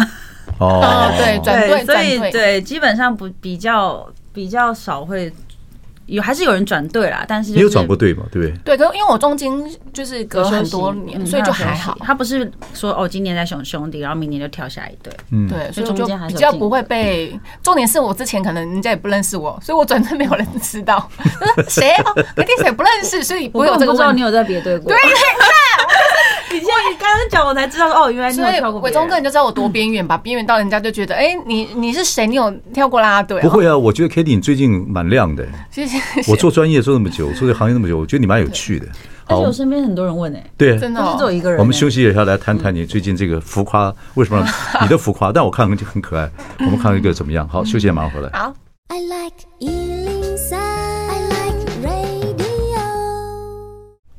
[0.60, 5.32] 哦，对对，所以对，基本上不比较比较少会。
[6.12, 8.24] 有还是有人转队啦，但是你有转过队嘛？
[8.32, 8.76] 对不对？
[8.76, 9.50] 对，可是因为我中间
[9.94, 11.98] 就是隔很多年，所以就还好。
[12.02, 15.14] 他不是说哦，今年在熊兄弟，然后明年就跳下一队。
[15.32, 17.40] 嗯，对，所以中间比较不会被。
[17.64, 21.10] 重点是我之前可能人家也不认识我，所以我转队没有人知道。
[21.70, 21.94] 谁？
[22.36, 24.16] 肯定谁不认识，所以不会有这个问题。
[24.16, 24.92] 你有在别队过？
[24.92, 25.22] 对，你看，
[26.54, 28.82] 你现在刚刚讲，我才知道哦，原来你有跳过。
[28.82, 30.18] 伟忠哥，你就知道我多边缘吧？
[30.18, 32.28] 边缘到人家就觉得，哎，你你是谁？
[32.28, 33.42] 你有跳过啦啦队？
[33.42, 35.48] 不会啊，我觉得 Kitty 你最近蛮亮的。
[35.72, 35.98] 谢谢。
[36.28, 38.86] 我做专业做那么久，做这行业那么久，我觉得你蛮有趣的。
[39.28, 41.60] 而且我身边很多人问哎，对，真的，不是只有一个人。
[41.60, 44.46] 我们休息一下，来谈谈你最近这个浮夸，为什么
[44.82, 45.32] 你的浮夸？
[45.32, 46.30] 但我看很很可爱。
[46.60, 47.48] 我们看一个怎么样？
[47.48, 48.30] 好，休息马上回来。
[48.34, 48.54] 好。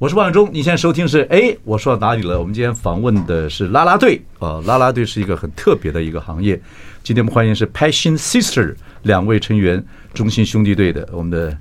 [0.03, 2.37] 我是王伟忠，你现在收听是哎，我说到哪里了？
[2.37, 6.61] 我们今天访问的是啦啦队啊，啦啦队是一个很特别的一个行业。
[7.05, 9.81] 今天我们欢迎是 Passion Sister 两位成员，
[10.13, 11.57] 中心兄弟队的我们的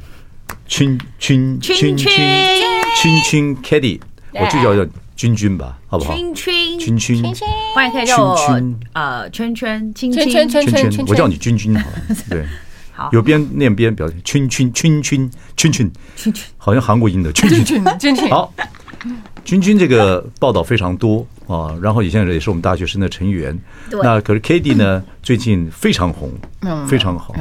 [0.65, 3.99] 君君君君君君 Katie，
[4.34, 6.15] 我就叫叫君君吧，好不好？
[6.15, 7.23] 君君君君，
[7.75, 8.36] 欢迎可以叫我
[8.93, 12.43] 呃圈圈圈圈圈圈，我叫你君君好了，对。
[13.11, 18.29] 有边念边表现，圈圈圈圈圈圈圈圈，好像韩国音的 圈圈圈圈。
[18.29, 18.53] 好，
[19.43, 23.57] 君君这个报道非常多啊，然后也现在也是我们大学生的成员。
[24.03, 26.31] 那可是 Katie 呢，最近非常红，
[26.87, 27.33] 非常好，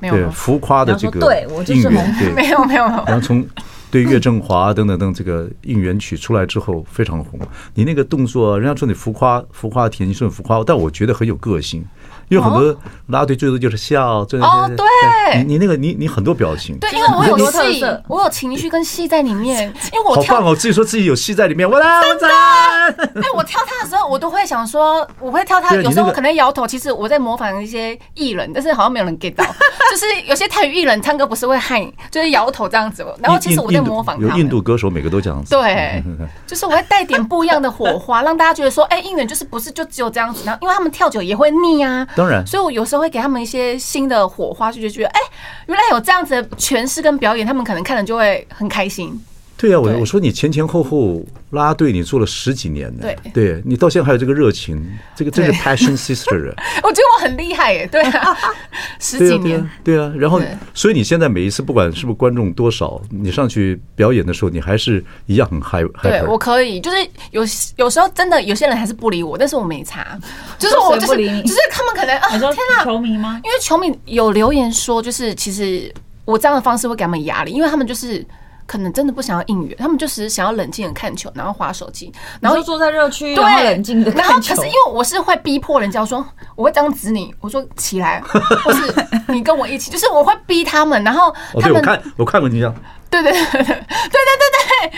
[0.00, 1.18] 没有，对浮夸的这个
[1.66, 2.84] 应援，对， 没有没有。
[3.06, 3.44] 然后从
[3.90, 7.40] 对岳振华等等等这个应援曲出来之后非常红。
[7.74, 11.84] 你那个动作，人家说你浮夸浮夸，甜，你说你浮夸，但我觉得很有个性。
[12.28, 22.88] 因为很多啦啦队最多就是笑，真的哦，对，你你那个你你很多表情，对，因为我有戏，我有情绪跟戏在里面，因为我好棒哦，自己说自己有戏在里面，我来，我来。
[22.88, 29.44] 哎，我跳他的时候，我都会想说，我会跳他，有时候可能摇头，其实我在模仿一些艺人，但是好像没有人 get 到，
[29.90, 34.26] 就是有些泰语艺人唱歌不是会喊，就是摇头这样子，然后其实我在模仿他。
[34.28, 35.42] 有印度歌手每个都这样。
[35.42, 36.02] 子，对，
[36.46, 42.06] 就是我会带点不一样的火花，让大家觉得说，哎，应援就是不是就只有这样子，然后因为他们跳久也会腻啊。
[42.18, 45.20] 当然，所以我有时候会给他们一些新的火花，就觉得哎，
[45.66, 49.16] 原来有这样子的诠释跟表演，他们可能看了就会很开心。
[49.58, 51.16] 对啊，我我说你前前后后
[51.50, 54.80] 啦啦队你做了十几年呢，对，对你到现在还有这个热情，
[55.16, 56.54] 这个真是 passion sister 啊！
[56.84, 58.36] 我觉得我很厉害耶，对啊，
[59.00, 60.40] 十几年，对啊，然后
[60.72, 65.82] 所以你现在每一次不管是不是观众多少，你上去表演的时候，你还是一样很嗨。
[66.04, 66.96] 对，我可以，就是
[67.32, 67.42] 有
[67.74, 70.16] 有时候真的有些人还是不理我，但是我没查，
[70.56, 72.40] 就是我就是就是他们可能啊，天
[72.76, 73.40] 哪，球迷吗？
[73.44, 75.92] 因为球迷有留言说，就是其实
[76.24, 78.24] 我这样的方式会给他们压力，因为他们就是。
[78.68, 84.28] 可能真的不想要应援，他们就是想要冷静的看球，然后划手机，然后坐在热区，对，冷静的看球。
[84.28, 86.22] 然后可是因为我是会逼迫人家说，
[86.54, 88.94] 我会这样指你，我说起来，或是
[89.28, 92.74] 你跟我一起，就是我会逼他们，然后他们、我看我看过你这样，
[93.08, 94.92] 对对对对对对，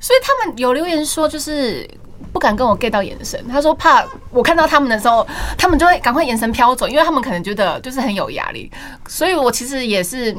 [0.00, 1.86] 所以他们有留言说就是。
[2.32, 5.26] 不敢跟我 get 到眼神，他说怕我看到他们的时候，
[5.58, 8.70] 他们就会赶快眼神飘走，因为他们可能觉得就是很有压力，
[9.08, 10.36] 所以我其实也是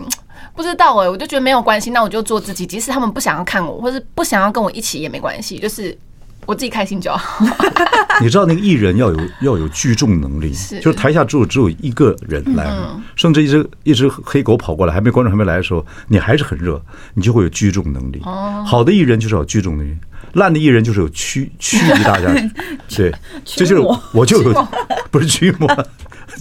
[0.55, 2.65] 不知道哎，我就觉得没有关系，那我就做自己。
[2.65, 5.97] 即使他们不想要看我，或是不想要跟我一起也没关系，就是
[6.45, 7.45] 我自己开心就好。
[8.21, 16.79] 你知道那个艺人要有要有聚众能力，是就是台下只有只有一个人来，嗯、甚至一只一只黑狗跑过来，还没观众还没来的时候，你还是很热，
[17.13, 18.21] 你就会有聚众能力。
[18.25, 19.95] 哦、好的艺人就是有聚众能力，
[20.33, 22.27] 烂的艺人就是有驱驱离大家。
[22.95, 23.11] 对，
[23.43, 23.79] 这就是
[24.13, 24.67] 我就有
[25.09, 25.67] 不是驱魔。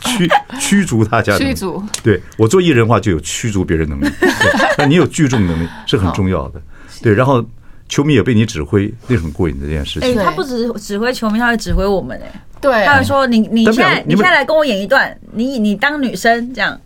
[0.01, 0.29] 驱
[0.61, 1.83] 驱逐他家，驱逐。
[2.03, 4.11] 对，我做艺人的话就有驱逐别人能力，
[4.79, 6.61] 那你有聚众能力是很重要的。
[7.03, 7.45] 对，然后
[7.89, 10.09] 球迷也被你指挥，那是很过瘾的这件事情。
[10.09, 12.43] 哎，他不只指挥球迷，他会指挥我们哎。
[12.61, 16.79] 对，他会说你你现在你现在来跟我演一段，你你当女生这样。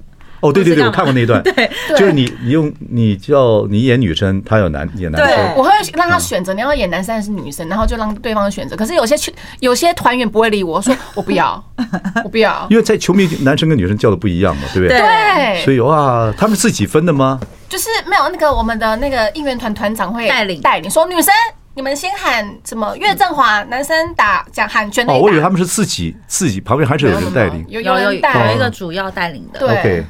[0.45, 8.77] 哦，对对对，我看过那一段， 对，就是你你用你叫你演女生，他有男演男生，对，我会让他选择你要演男生还是女生，然后就让对方选择。
[8.77, 9.17] 可是有些
[9.61, 11.65] 有些团员不会理我，说我不要，
[12.23, 14.99] 我不要，因为在球迷男生跟女生叫的不一样嘛，对不对？
[14.99, 17.41] 对，所以哇，他们自己分的吗？
[17.69, 20.61] 就是没有那个我们的那个应援团团长会带领。
[20.61, 21.33] 带领，说女生
[21.75, 25.15] 你们先喊什么岳振华，男生打讲喊全垒打。
[25.15, 30.05] 哦，我以为他们是自己自己旁边还是有人带领，有有有带有一个主要带领的，对。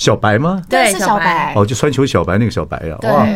[0.00, 0.62] 小白吗？
[0.66, 1.52] 对，是小白。
[1.54, 3.28] 哦，就穿球小白那个小白呀，哇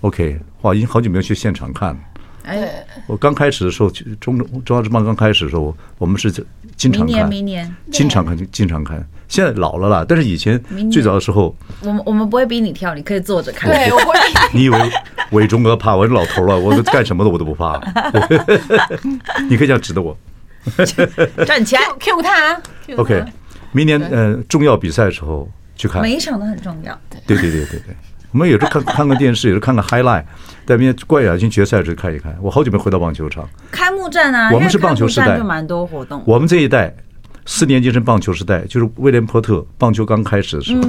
[0.00, 1.98] ，OK，哇，已经好久没有去现场看了。
[2.44, 6.32] 哎，我刚开始的时候，中中中央之棒刚开始的时候，我们是
[6.74, 9.06] 经常看，明年明年经常看，经常看。
[9.28, 10.58] 现在老了啦，但是以前
[10.90, 13.70] 最早的时候，我们我们不会逼你跳，你可以坐着看。
[13.70, 14.18] 对，我会。
[14.54, 14.78] 你以为
[15.32, 15.94] 伟忠哥怕？
[15.94, 17.78] 我是老头了， 我干什么的我都不怕。
[19.50, 20.16] 你可以这样指着我，
[21.44, 22.58] 站起来，Q 他。
[22.96, 23.22] OK，
[23.72, 25.46] 明年呃重要比赛的时候。
[25.76, 26.98] 去看，每一场都很重要。
[27.26, 27.96] 对对对对对，
[28.32, 30.24] 我们有时候看看看电视，有时候看看 highlight，
[30.66, 32.36] 在边冠亚军决赛时看一看。
[32.40, 33.48] 我好久没回到棒球场。
[33.70, 36.22] 开幕战啊，我们是棒球时代，就蛮多活动。
[36.26, 36.94] 我们这一代，
[37.44, 40.82] 四年级是棒球时代，就是威廉波特棒球刚开始的时候，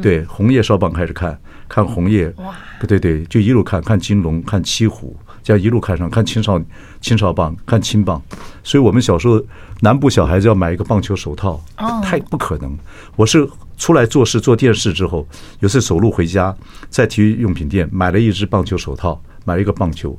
[0.00, 2.32] 对红叶少棒开始看，看红叶，
[2.80, 6.60] 对对对，就一路看看金龙，看七虎，这样一路看上看青少
[7.00, 8.20] 青少棒，看青棒，
[8.64, 9.40] 所以我们小时候
[9.78, 11.62] 南部小孩子要买一个棒球手套，
[12.02, 12.76] 太不可能。
[13.14, 15.24] 我是出来做事做电视之后，
[15.60, 16.52] 有次走路回家，
[16.90, 20.18] 在体育用品店买了一只棒球手套，买了一个棒球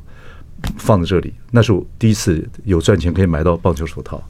[0.78, 4.24] 放在这里，那是我第一次有赚钱可以买到棒球手套。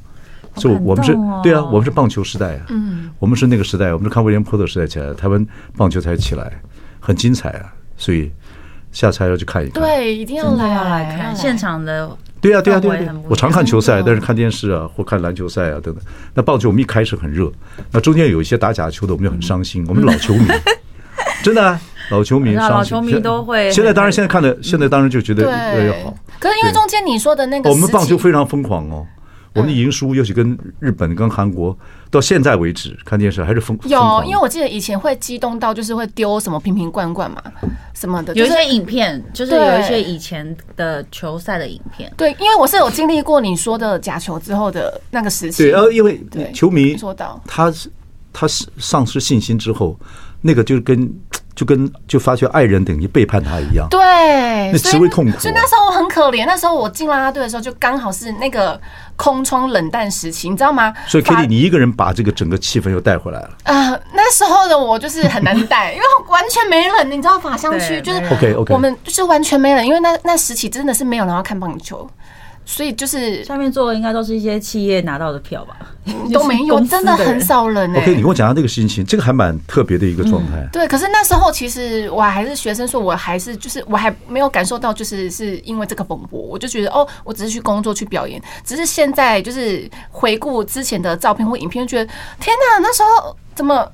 [0.56, 6.60] 就我们是对啊，我们是棒球时代啊，嗯，我们是那个时代，我们是看威廉波特时代起来，台湾棒球才起来，
[7.00, 8.32] 很精彩啊，所以
[8.92, 10.68] 下次还要去看一看，对，一定要来。
[10.70, 11.36] 要来看。
[11.36, 12.10] 现场的，
[12.42, 15.98] 对啊，对啊，对啊，我常看球赛，但是看电视啊或看篮球赛啊等等。
[16.34, 17.52] 那棒球我们一开始很热，
[17.92, 20.48] 那中间有一些打假球的，我们就很伤心，我们老球迷，
[21.44, 23.72] 真的老球迷，老球迷都会。
[23.72, 26.16] 现在当然现在看的，现在当然就觉得越来越好。
[26.40, 29.06] 可是因为中间你说的那个，我们棒球非常疯狂哦。
[29.58, 31.78] 我们赢输，尤其跟日本、跟韩国，
[32.10, 33.78] 到现在为止看电视还是疯。
[33.86, 37.42] 有，因为我记得以前会激动到，就是会丢什么瓶瓶罐罐嘛，
[37.94, 38.34] 什么的。
[38.36, 42.12] 有一些影片，就是有一些以前的球赛的影片。
[42.16, 45.64] 对，因为我是有经历过你说的假球之后的那个时期。
[45.64, 46.22] 对，呃，因为
[46.54, 47.90] 球迷说到他是
[48.32, 50.00] 他是丧失信心之后，
[50.42, 51.12] 那个就跟。
[51.58, 55.40] 就跟就发觉爱人等于背叛他一样，对，那极为痛苦。
[55.40, 58.80] 所以那时候我很可怜，那时候我进啦啦队的时候，就刚好是那个
[59.16, 60.94] 空窗冷淡时期，你知道吗？
[61.08, 63.50] 所以 Kitty，你一个人把这个整个气氛又带回来了。
[63.64, 72.08] 啊，那时候的我就是很难带，因为完全没人，你知道法香区就是 OK OK，我们就是完全没人，因为那那时期真的是没有人要看棒球。
[72.70, 75.78] 所以就是下面坐的应该都是一些企业拿到的票吧，
[76.34, 77.90] 都没有，真的很少人。
[77.96, 80.68] OK，你跟我讲下这个心情，这个还蛮特别的一个状态。
[80.74, 88.42] 对，可是那时候其实我还是学生，说我还是就是我还没有感受到，就是是因为这个风波，我就觉得哦，我只是去工作去表演。
[88.66, 93.90] 只是现在就是回顾之前的照片或影片，就觉得天哪，那时候怎么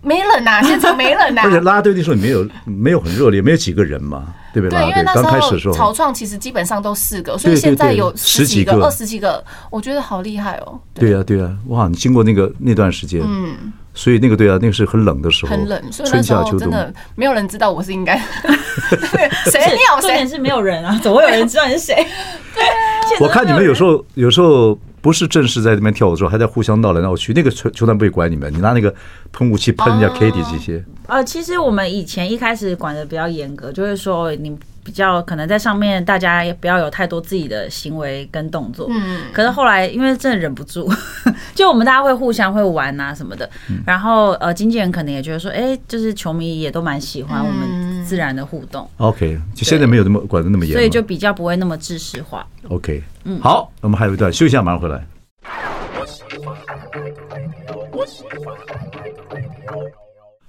[0.00, 0.62] 没人呐？
[0.62, 1.42] 现场没人呐？
[1.44, 4.34] 而且啦啦队那时候也没有没有很热烈，没有几个人嘛。
[4.54, 4.78] 对不对？
[4.78, 10.78] 对，因为那时候草创其实基本上都四个，所以现在有十几个、二十几个，我觉得好厉害哦。
[10.94, 11.88] 对呀，对呀，哇！
[11.88, 18.16] 你经过那个那段时间，嗯，所以那个对啊，那个是很冷的时候，很冷，所以那时候真的没有人知道我是应该。
[19.50, 20.00] 谁鸟？
[20.00, 21.94] 重点是没有人啊，怎么会有人知道你是谁？
[22.54, 22.70] 对啊，
[23.18, 27.34] 我看你们有时候有时候不是正式在那边跳舞的时候，还在互相闹来闹去。
[27.34, 28.92] 那个球球团不会管你们，你拿那个
[29.32, 30.82] 喷雾器喷人家 Kitty 这些。
[31.06, 38.86] 呃，其实我们以前一开始管的比较严格，就是说你比较可能在上面，大家也不要有太多自己的行为跟动作。
[38.88, 39.20] 嗯。
[39.30, 40.90] 可是后来因为真的忍不住，
[41.54, 43.46] 就我们大家会互相会玩啊什么的。
[43.84, 48.88] 然后呃，经纪人可能也觉得说，哎，就是球迷也都蛮喜欢我们自然的互动。
[48.98, 52.46] OK，就现在没有那么管的那么严，所以就比较不会那么知识化。
[52.68, 55.04] OK，嗯，好，我们还有一段休息一下，马上回来。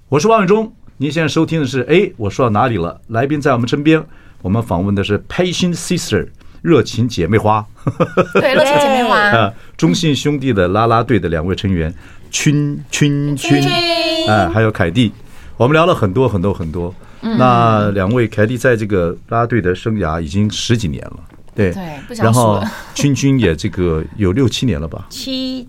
[0.08, 3.00] 我是王伟忠，您现在收听的是哎，我说到哪里了？
[3.08, 4.00] 来宾在我们身边，
[4.42, 6.28] 我们访问的是 Passion Sister
[6.62, 7.66] 热情姐妹花，
[8.34, 11.92] 对， 热情姐妹花啊，中信兄弟的啦啦队的两位成员，
[12.30, 13.60] 君君君，
[14.28, 15.12] 哎，还有凯蒂，
[15.56, 16.94] 我们聊了很多很多很多。
[17.36, 21.16] 那两位凯蒂在这个啦啦队的生涯已经十几年了，
[21.54, 22.62] 对，对，然后
[22.94, 25.06] 君君也这个有六七年了吧？
[25.10, 25.66] 七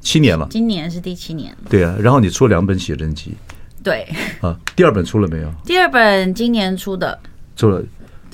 [0.00, 1.56] 七年了，今年是第七年。
[1.68, 3.34] 对啊，然后你出了两本写真集。
[3.82, 4.08] 对
[4.40, 5.52] 啊，第二本出了没有？
[5.64, 7.18] 第二本今年出的，
[7.56, 7.82] 出了。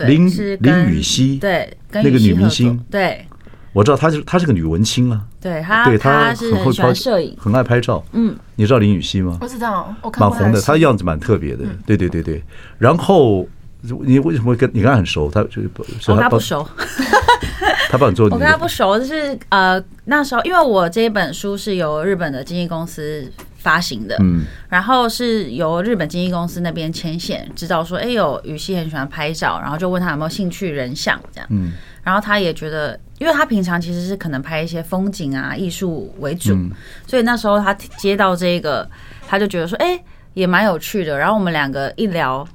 [0.07, 0.27] 林
[0.61, 3.27] 林雨熙，对，那个女明星，对，
[3.73, 8.05] 我知道她是她是个女文青啊，对她，对她是很喜欢摄影，很爱拍照。
[8.13, 9.39] 嗯，你知道林雨熙吗？
[9.41, 11.65] 我知道，我看蛮红的，她的样子蛮特别的。
[11.87, 12.43] 对对对对，
[12.79, 13.47] 然后
[13.83, 15.31] 你为什么会跟你跟她很熟？
[15.31, 15.63] 她就
[16.07, 16.67] 我跟她不熟，
[17.91, 23.31] 她帮你做，我跟她不熟，就是呃那时候因为我这一本书是由日本的经纪公司。
[23.63, 36.57] 发行的，嗯，然后是由日本经纪公司那边牵线，知道说，哎，有雨熙很喜欢拍照，然后就问他有没有兴趣人像这样，嗯，然后他也觉得，因为他平常其实是可能拍一些风景啊、艺术为主，
[37.07, 38.89] 所以那时候他接到这个，
[39.27, 40.03] 他就觉得说，哎，
[40.35, 41.19] 也蛮有趣的。
[41.19, 42.47] 然后我们两个一聊，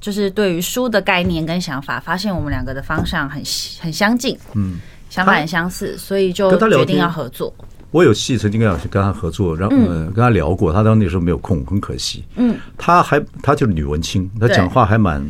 [0.00, 3.42] 就是对于书的概念跟想法，发现我们两个的方向很
[3.80, 4.78] 很相近，嗯，
[5.10, 7.52] 想法很相似，所以就决定要合作。
[7.92, 12.24] 我有戏曾经跟跟他合作，然后跟他聊过，他当时那时候没有空，很可惜。
[12.34, 15.24] 嗯，他还他就是女文青，他讲话还蛮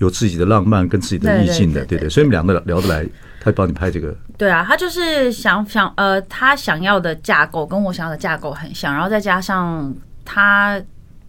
[0.00, 2.08] 有自己的浪漫跟自己的意境的，对对。
[2.08, 3.06] 所以你们两个聊得来，
[3.40, 4.14] 他帮你拍这个。
[4.36, 9.94] 对啊，他就是想想呃，他想要的架构跟我想要的架构很像，然后再加上
[10.24, 10.80] 他，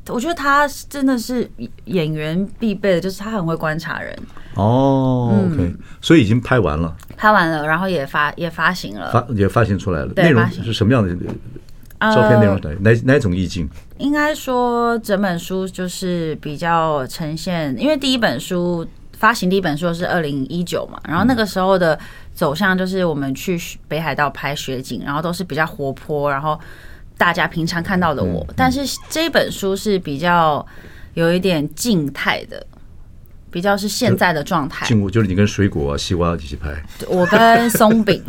[0.07, 1.49] 我觉得他真的是
[1.85, 4.17] 演员必备的，就是他很会观察人。
[4.55, 10.13] 哦，OK，所以已经拍完了，拍完了，然后也发也发行了，发也发行出来了。
[10.15, 11.13] 内容是什么样的
[12.09, 13.69] 照片内容哪哪哪种意境？
[13.99, 18.85] 应该说整本书就是比较呈现，因为第一本书
[19.17, 21.99] 发行第一本书是二零一九嘛，然后那个时候的
[22.33, 26.59] 走向就是我们去北海道拍雪景，然后都是比较活泼，然后
[27.17, 30.65] 大家平常看到的我，但是这本书是比较
[31.13, 32.65] 有一点静态的。
[33.51, 36.73] 比较是现在的状态，进屋就是你跟水果啊、西瓜一起拍，
[37.07, 38.23] 我跟松饼、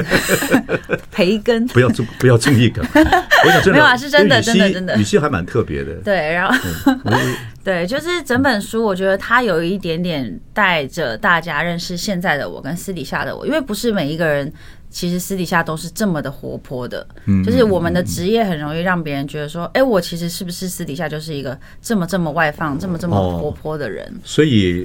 [1.12, 5.94] 培根，不要注不要注意感，我想真的没有啊，是真的真的真的，语气还蛮特别的。
[6.04, 6.54] 对，然后
[7.62, 14.52] 对，就是整本书，我觉得它有一点点带着大家认识现在的我跟私底下的我，因为不是每一个人
[14.90, 17.06] 其实私底下都是这么的活泼的，
[17.44, 24.12] 就是我们的职业很容易让别人觉得说，哎，我其实是不是私底下就是一个这么这么外放、这么这么活泼的人？
[24.24, 24.84] 所以。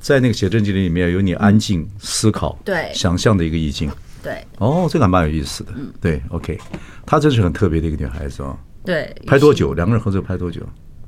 [0.00, 2.90] 在那个写真集里面有你安静思考、对。
[2.94, 3.90] 想象的一个意境，
[4.22, 4.42] 对。
[4.58, 6.58] 哦，这个还蛮有意思的，嗯，对，OK，
[7.04, 9.74] 她真是很特别的一个女孩子啊，对，拍多久？
[9.74, 10.62] 两个人合作拍多久？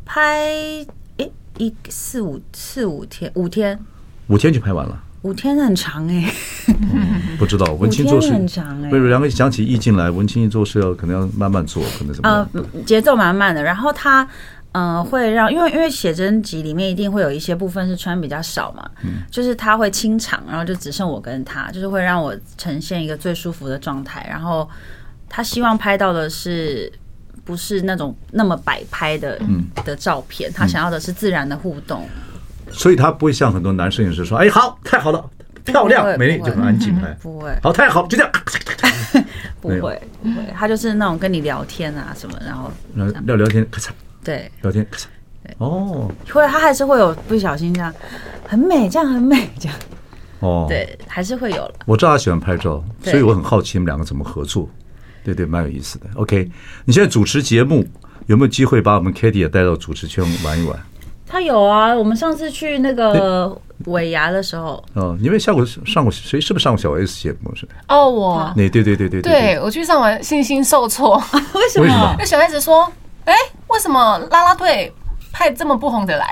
[0.04, 0.84] 拍
[1.16, 3.78] 诶一四五四五天五天，
[4.26, 6.30] 五天就拍完了，五天很长哎，
[7.38, 12.28] 不知道 文青做事很长哎，不是两个想起意境来，文青做事要可能要慢慢做，可能怎么。
[12.28, 12.48] 样？
[12.52, 14.28] 呃，节奏蛮慢的，然后他。
[14.72, 24.26] 嗯，会让因为因为写真集里面一定会有一些部分是穿比较少嘛，嗯，就是他会清场，然后就只剩我跟他，就是会让我呈现一个最舒服的状态。
[24.28, 24.68] 然后
[25.28, 26.90] 他希望拍到的是
[27.44, 32.08] 不是那种那么摆拍的嗯的照片，他想要的是自然的互动。
[32.70, 35.22] 所以他不会像很多男摄影师说：“哎，好，太好了，
[35.64, 38.32] 漂亮，美丽，就很安静拍。”不会，好，太好，就这样。
[39.60, 40.00] 不会，不会，
[40.56, 42.72] 他就是那种跟你聊天啊什么，然后
[43.26, 43.90] 聊聊天，咔嚓。
[44.24, 44.86] 对，聊天，
[45.58, 47.92] 哦，会，他还是会有不小心这样，
[48.46, 49.78] 很美，这样很美，这样，
[50.40, 51.72] 哦，对，还是会有了。
[51.86, 54.68] 我知道他喜欢拍照，所以我很好奇你们两个怎么合作，
[55.24, 56.06] 对对，蛮有意思的。
[56.14, 56.48] OK，
[56.84, 57.84] 你现在主持节目，
[58.26, 60.78] 有没有机会把我们 Katie 也带到主持圈玩一玩？
[61.26, 66.40] 他有啊，我们上次去那个尾牙的时候，哦，你们下过上过谁？
[66.40, 67.52] 是不是上过小 S 节目？
[67.56, 71.16] 是哦，我，对对对对对对，我去上完信心受挫，
[71.54, 72.10] 为什么？
[72.14, 72.88] 因为小 S 说。
[73.24, 73.34] 哎，
[73.68, 74.92] 为什么拉拉队
[75.32, 76.26] 派这么不红的来？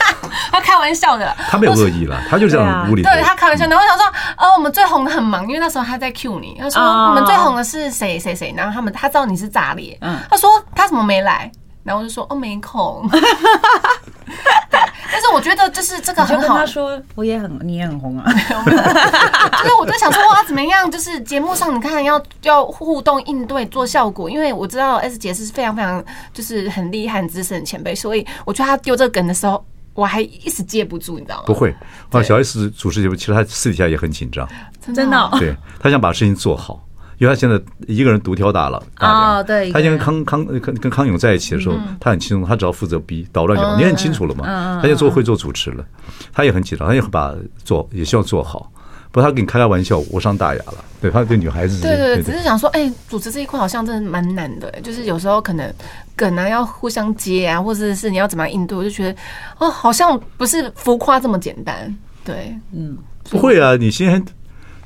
[0.52, 3.02] 他开玩笑的，他没有恶意了，他就这样无理。
[3.02, 4.06] 对他开玩笑，然后我想说，
[4.38, 11.50] 哦，我们最红的很忙，因为那时候他在 cue 你，他说我们最红的是谁谁谁，然后他们他知道你是炸裂，嗯，他说他怎么没来？
[11.82, 13.08] 然后我就说哦，没空。
[15.12, 16.56] 但是我觉得就是这个很好。
[16.58, 18.24] 他说我也很，你也很红啊。
[18.32, 20.90] 就是我在想说哇，怎么样？
[20.90, 29.64] 就是节目上你看要要互动应对做效果，因为我知道 S 姐是非常非常就是很厉害、很资深的前辈，所以我觉得他丢这个梗的时候，
[29.94, 31.44] 我还一时接不住，你知道吗？
[31.46, 31.74] 不会，
[32.10, 34.46] 啊，小 S 主持节目，其实他私底下也很紧张，
[34.94, 35.30] 真的。
[35.38, 36.82] 对，他想把事情做好。
[37.18, 43.76] 因为他现在一个人独挑大了啊，对，他以前跟康康跟跟康永在一起的时候，他很轻松，他只要负责逼捣乱就好。
[43.76, 44.44] 你很清楚了嘛？
[44.76, 45.84] 他现在做会做主持了，
[46.32, 48.70] 他也很紧张，他也会把做也希望做好。
[49.10, 50.84] 不过他跟你开开玩笑，无伤大雅了。
[51.00, 55.72] 对，他对女孩子，对对，只是想说，哎，主持这一块好像真的蛮难的，就是有时候可能
[56.14, 59.18] 梗啊要互相接啊，或者是你要怎么样应对，我就觉得
[59.58, 61.96] 哦，好像不是浮夸这么简单。
[62.24, 62.98] 对，嗯，
[63.30, 64.22] 不会啊，你先。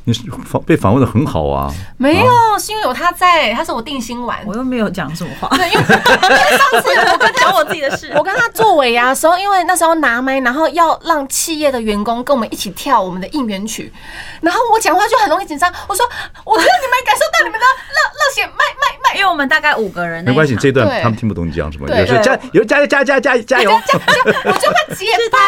[0.05, 5.49] 你是访被访问的很好啊，没有，是因为有他在，他是我定心丸，我又没有讲什么话。
[5.57, 13.93] 对，因为 上次我跟他讲我自己的事，我跟他做尾牙的时候，因为那时候拿麦，然后要让企业的员工跟我们一起跳我们的应援曲，
[14.41, 15.71] 然后我讲话就很容易紧张。
[15.87, 16.05] 我说，
[16.45, 25.39] 我觉得你们感受到你们的热热血，麦麦麦，因为我们大概五个人，没关系，这段他们听不懂你讲什么，有时加油加油加加加加油，我就会结巴。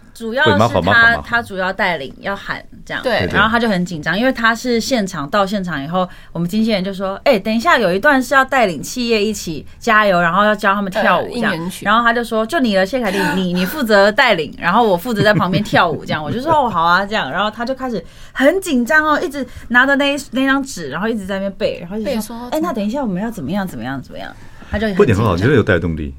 [0.14, 11.52] 主要是他，他主要带领要喊这样，对，然后他就很紧张，因为他是现场到现场以后，我们经纪人就说：“哎，等一下有一段是要带领企业一起加油，然后要教他们跳舞这样。”
[11.82, 18.02] 然后他就说：“就你了，谢凯丽，你 你负责带领，然后我负责在旁边跳舞这样。”我就说： “哦，好啊，这样。”然后他就开始
[18.32, 24.30] 很紧张哦，一直拿着那那张纸，然后一直在那边背，然后就说：“哎，那等一下我们要怎么样怎么样怎么样？”
[24.70, 26.14] 他就不点很好，觉得有带动力。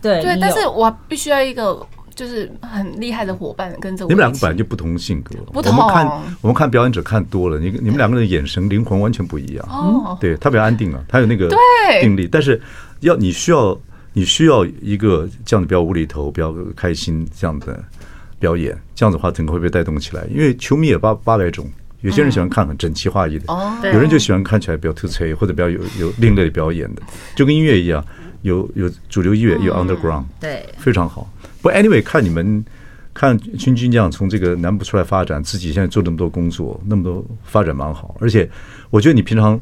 [0.00, 1.84] 对对，但是我必须要一个。
[2.20, 4.10] 就是很厉害的伙伴，跟着我。
[4.10, 5.74] 你们两个本来就不同性格，不同。
[5.74, 6.06] 我们看
[6.42, 9.66] 我们看表演者看多了，你你们两个人的眼神、灵魂完全不一样。
[9.70, 11.48] 哦，对他比较安定啊，他有那个
[12.02, 12.28] 定力。
[12.30, 12.60] 但是
[13.00, 13.80] 要你需要
[14.12, 17.82] 你需要一个这样的比较无厘头、比较开心这样的
[18.38, 20.26] 表演，这样子的话整个会被带动起来。
[20.30, 21.66] 因为球迷也八八百种，
[22.02, 23.46] 有些人喜欢看很整齐划一的，
[23.94, 27.00] 有人就喜欢看起来比较突出或者比较有有另类表演的，
[27.34, 28.04] 就跟音乐一样，
[28.42, 31.28] 有有主流音乐，有 underground，对，非常好。
[31.62, 32.64] 不，anyway，看你们
[33.12, 38.16] 看君君这样从这个南部出来发展，自己现在做那么多工作，那么多发展蛮好。
[38.20, 38.48] 而且
[38.88, 39.60] 我觉得你平常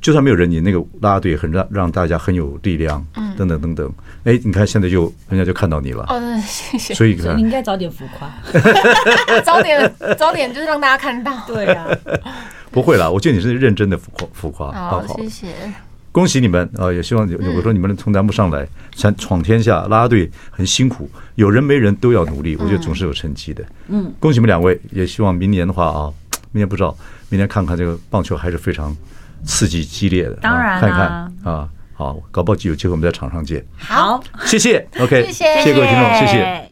[0.00, 3.04] 就算没有人，你那个啦啦队很让让大家很有力量，
[3.36, 3.92] 等等等等。
[4.24, 6.04] 哎，你看现在就人家就看到你了。
[6.08, 6.94] 哦，谢谢。
[6.94, 8.30] 所以你应该早点浮夸，
[9.44, 11.32] 早点早点就是让大家看到。
[11.46, 11.86] 对啊，
[12.70, 14.72] 不会啦，我觉得你是认真的浮夸浮夸。
[14.72, 15.48] 好，谢谢。
[16.14, 16.92] 恭喜你们啊！
[16.92, 19.80] 也希望有我说你们能从南部上来，闯闯天下。
[19.88, 23.64] 啦啦队很辛苦，有人没人都要努力，我觉得总是有成绩的。
[23.88, 26.12] 嗯，恭喜你们两位，也希望明年的话啊，
[26.52, 26.96] 明年不知道，
[27.30, 28.96] 明年看看这个棒球还是非常
[29.44, 30.34] 刺激激烈的。
[30.34, 31.08] 当然，看一看
[31.42, 33.66] 啊，好，搞不好有机会我们在场上见。
[33.76, 36.70] 好，谢谢，OK，谢谢，谢谢各位听众，谢谢。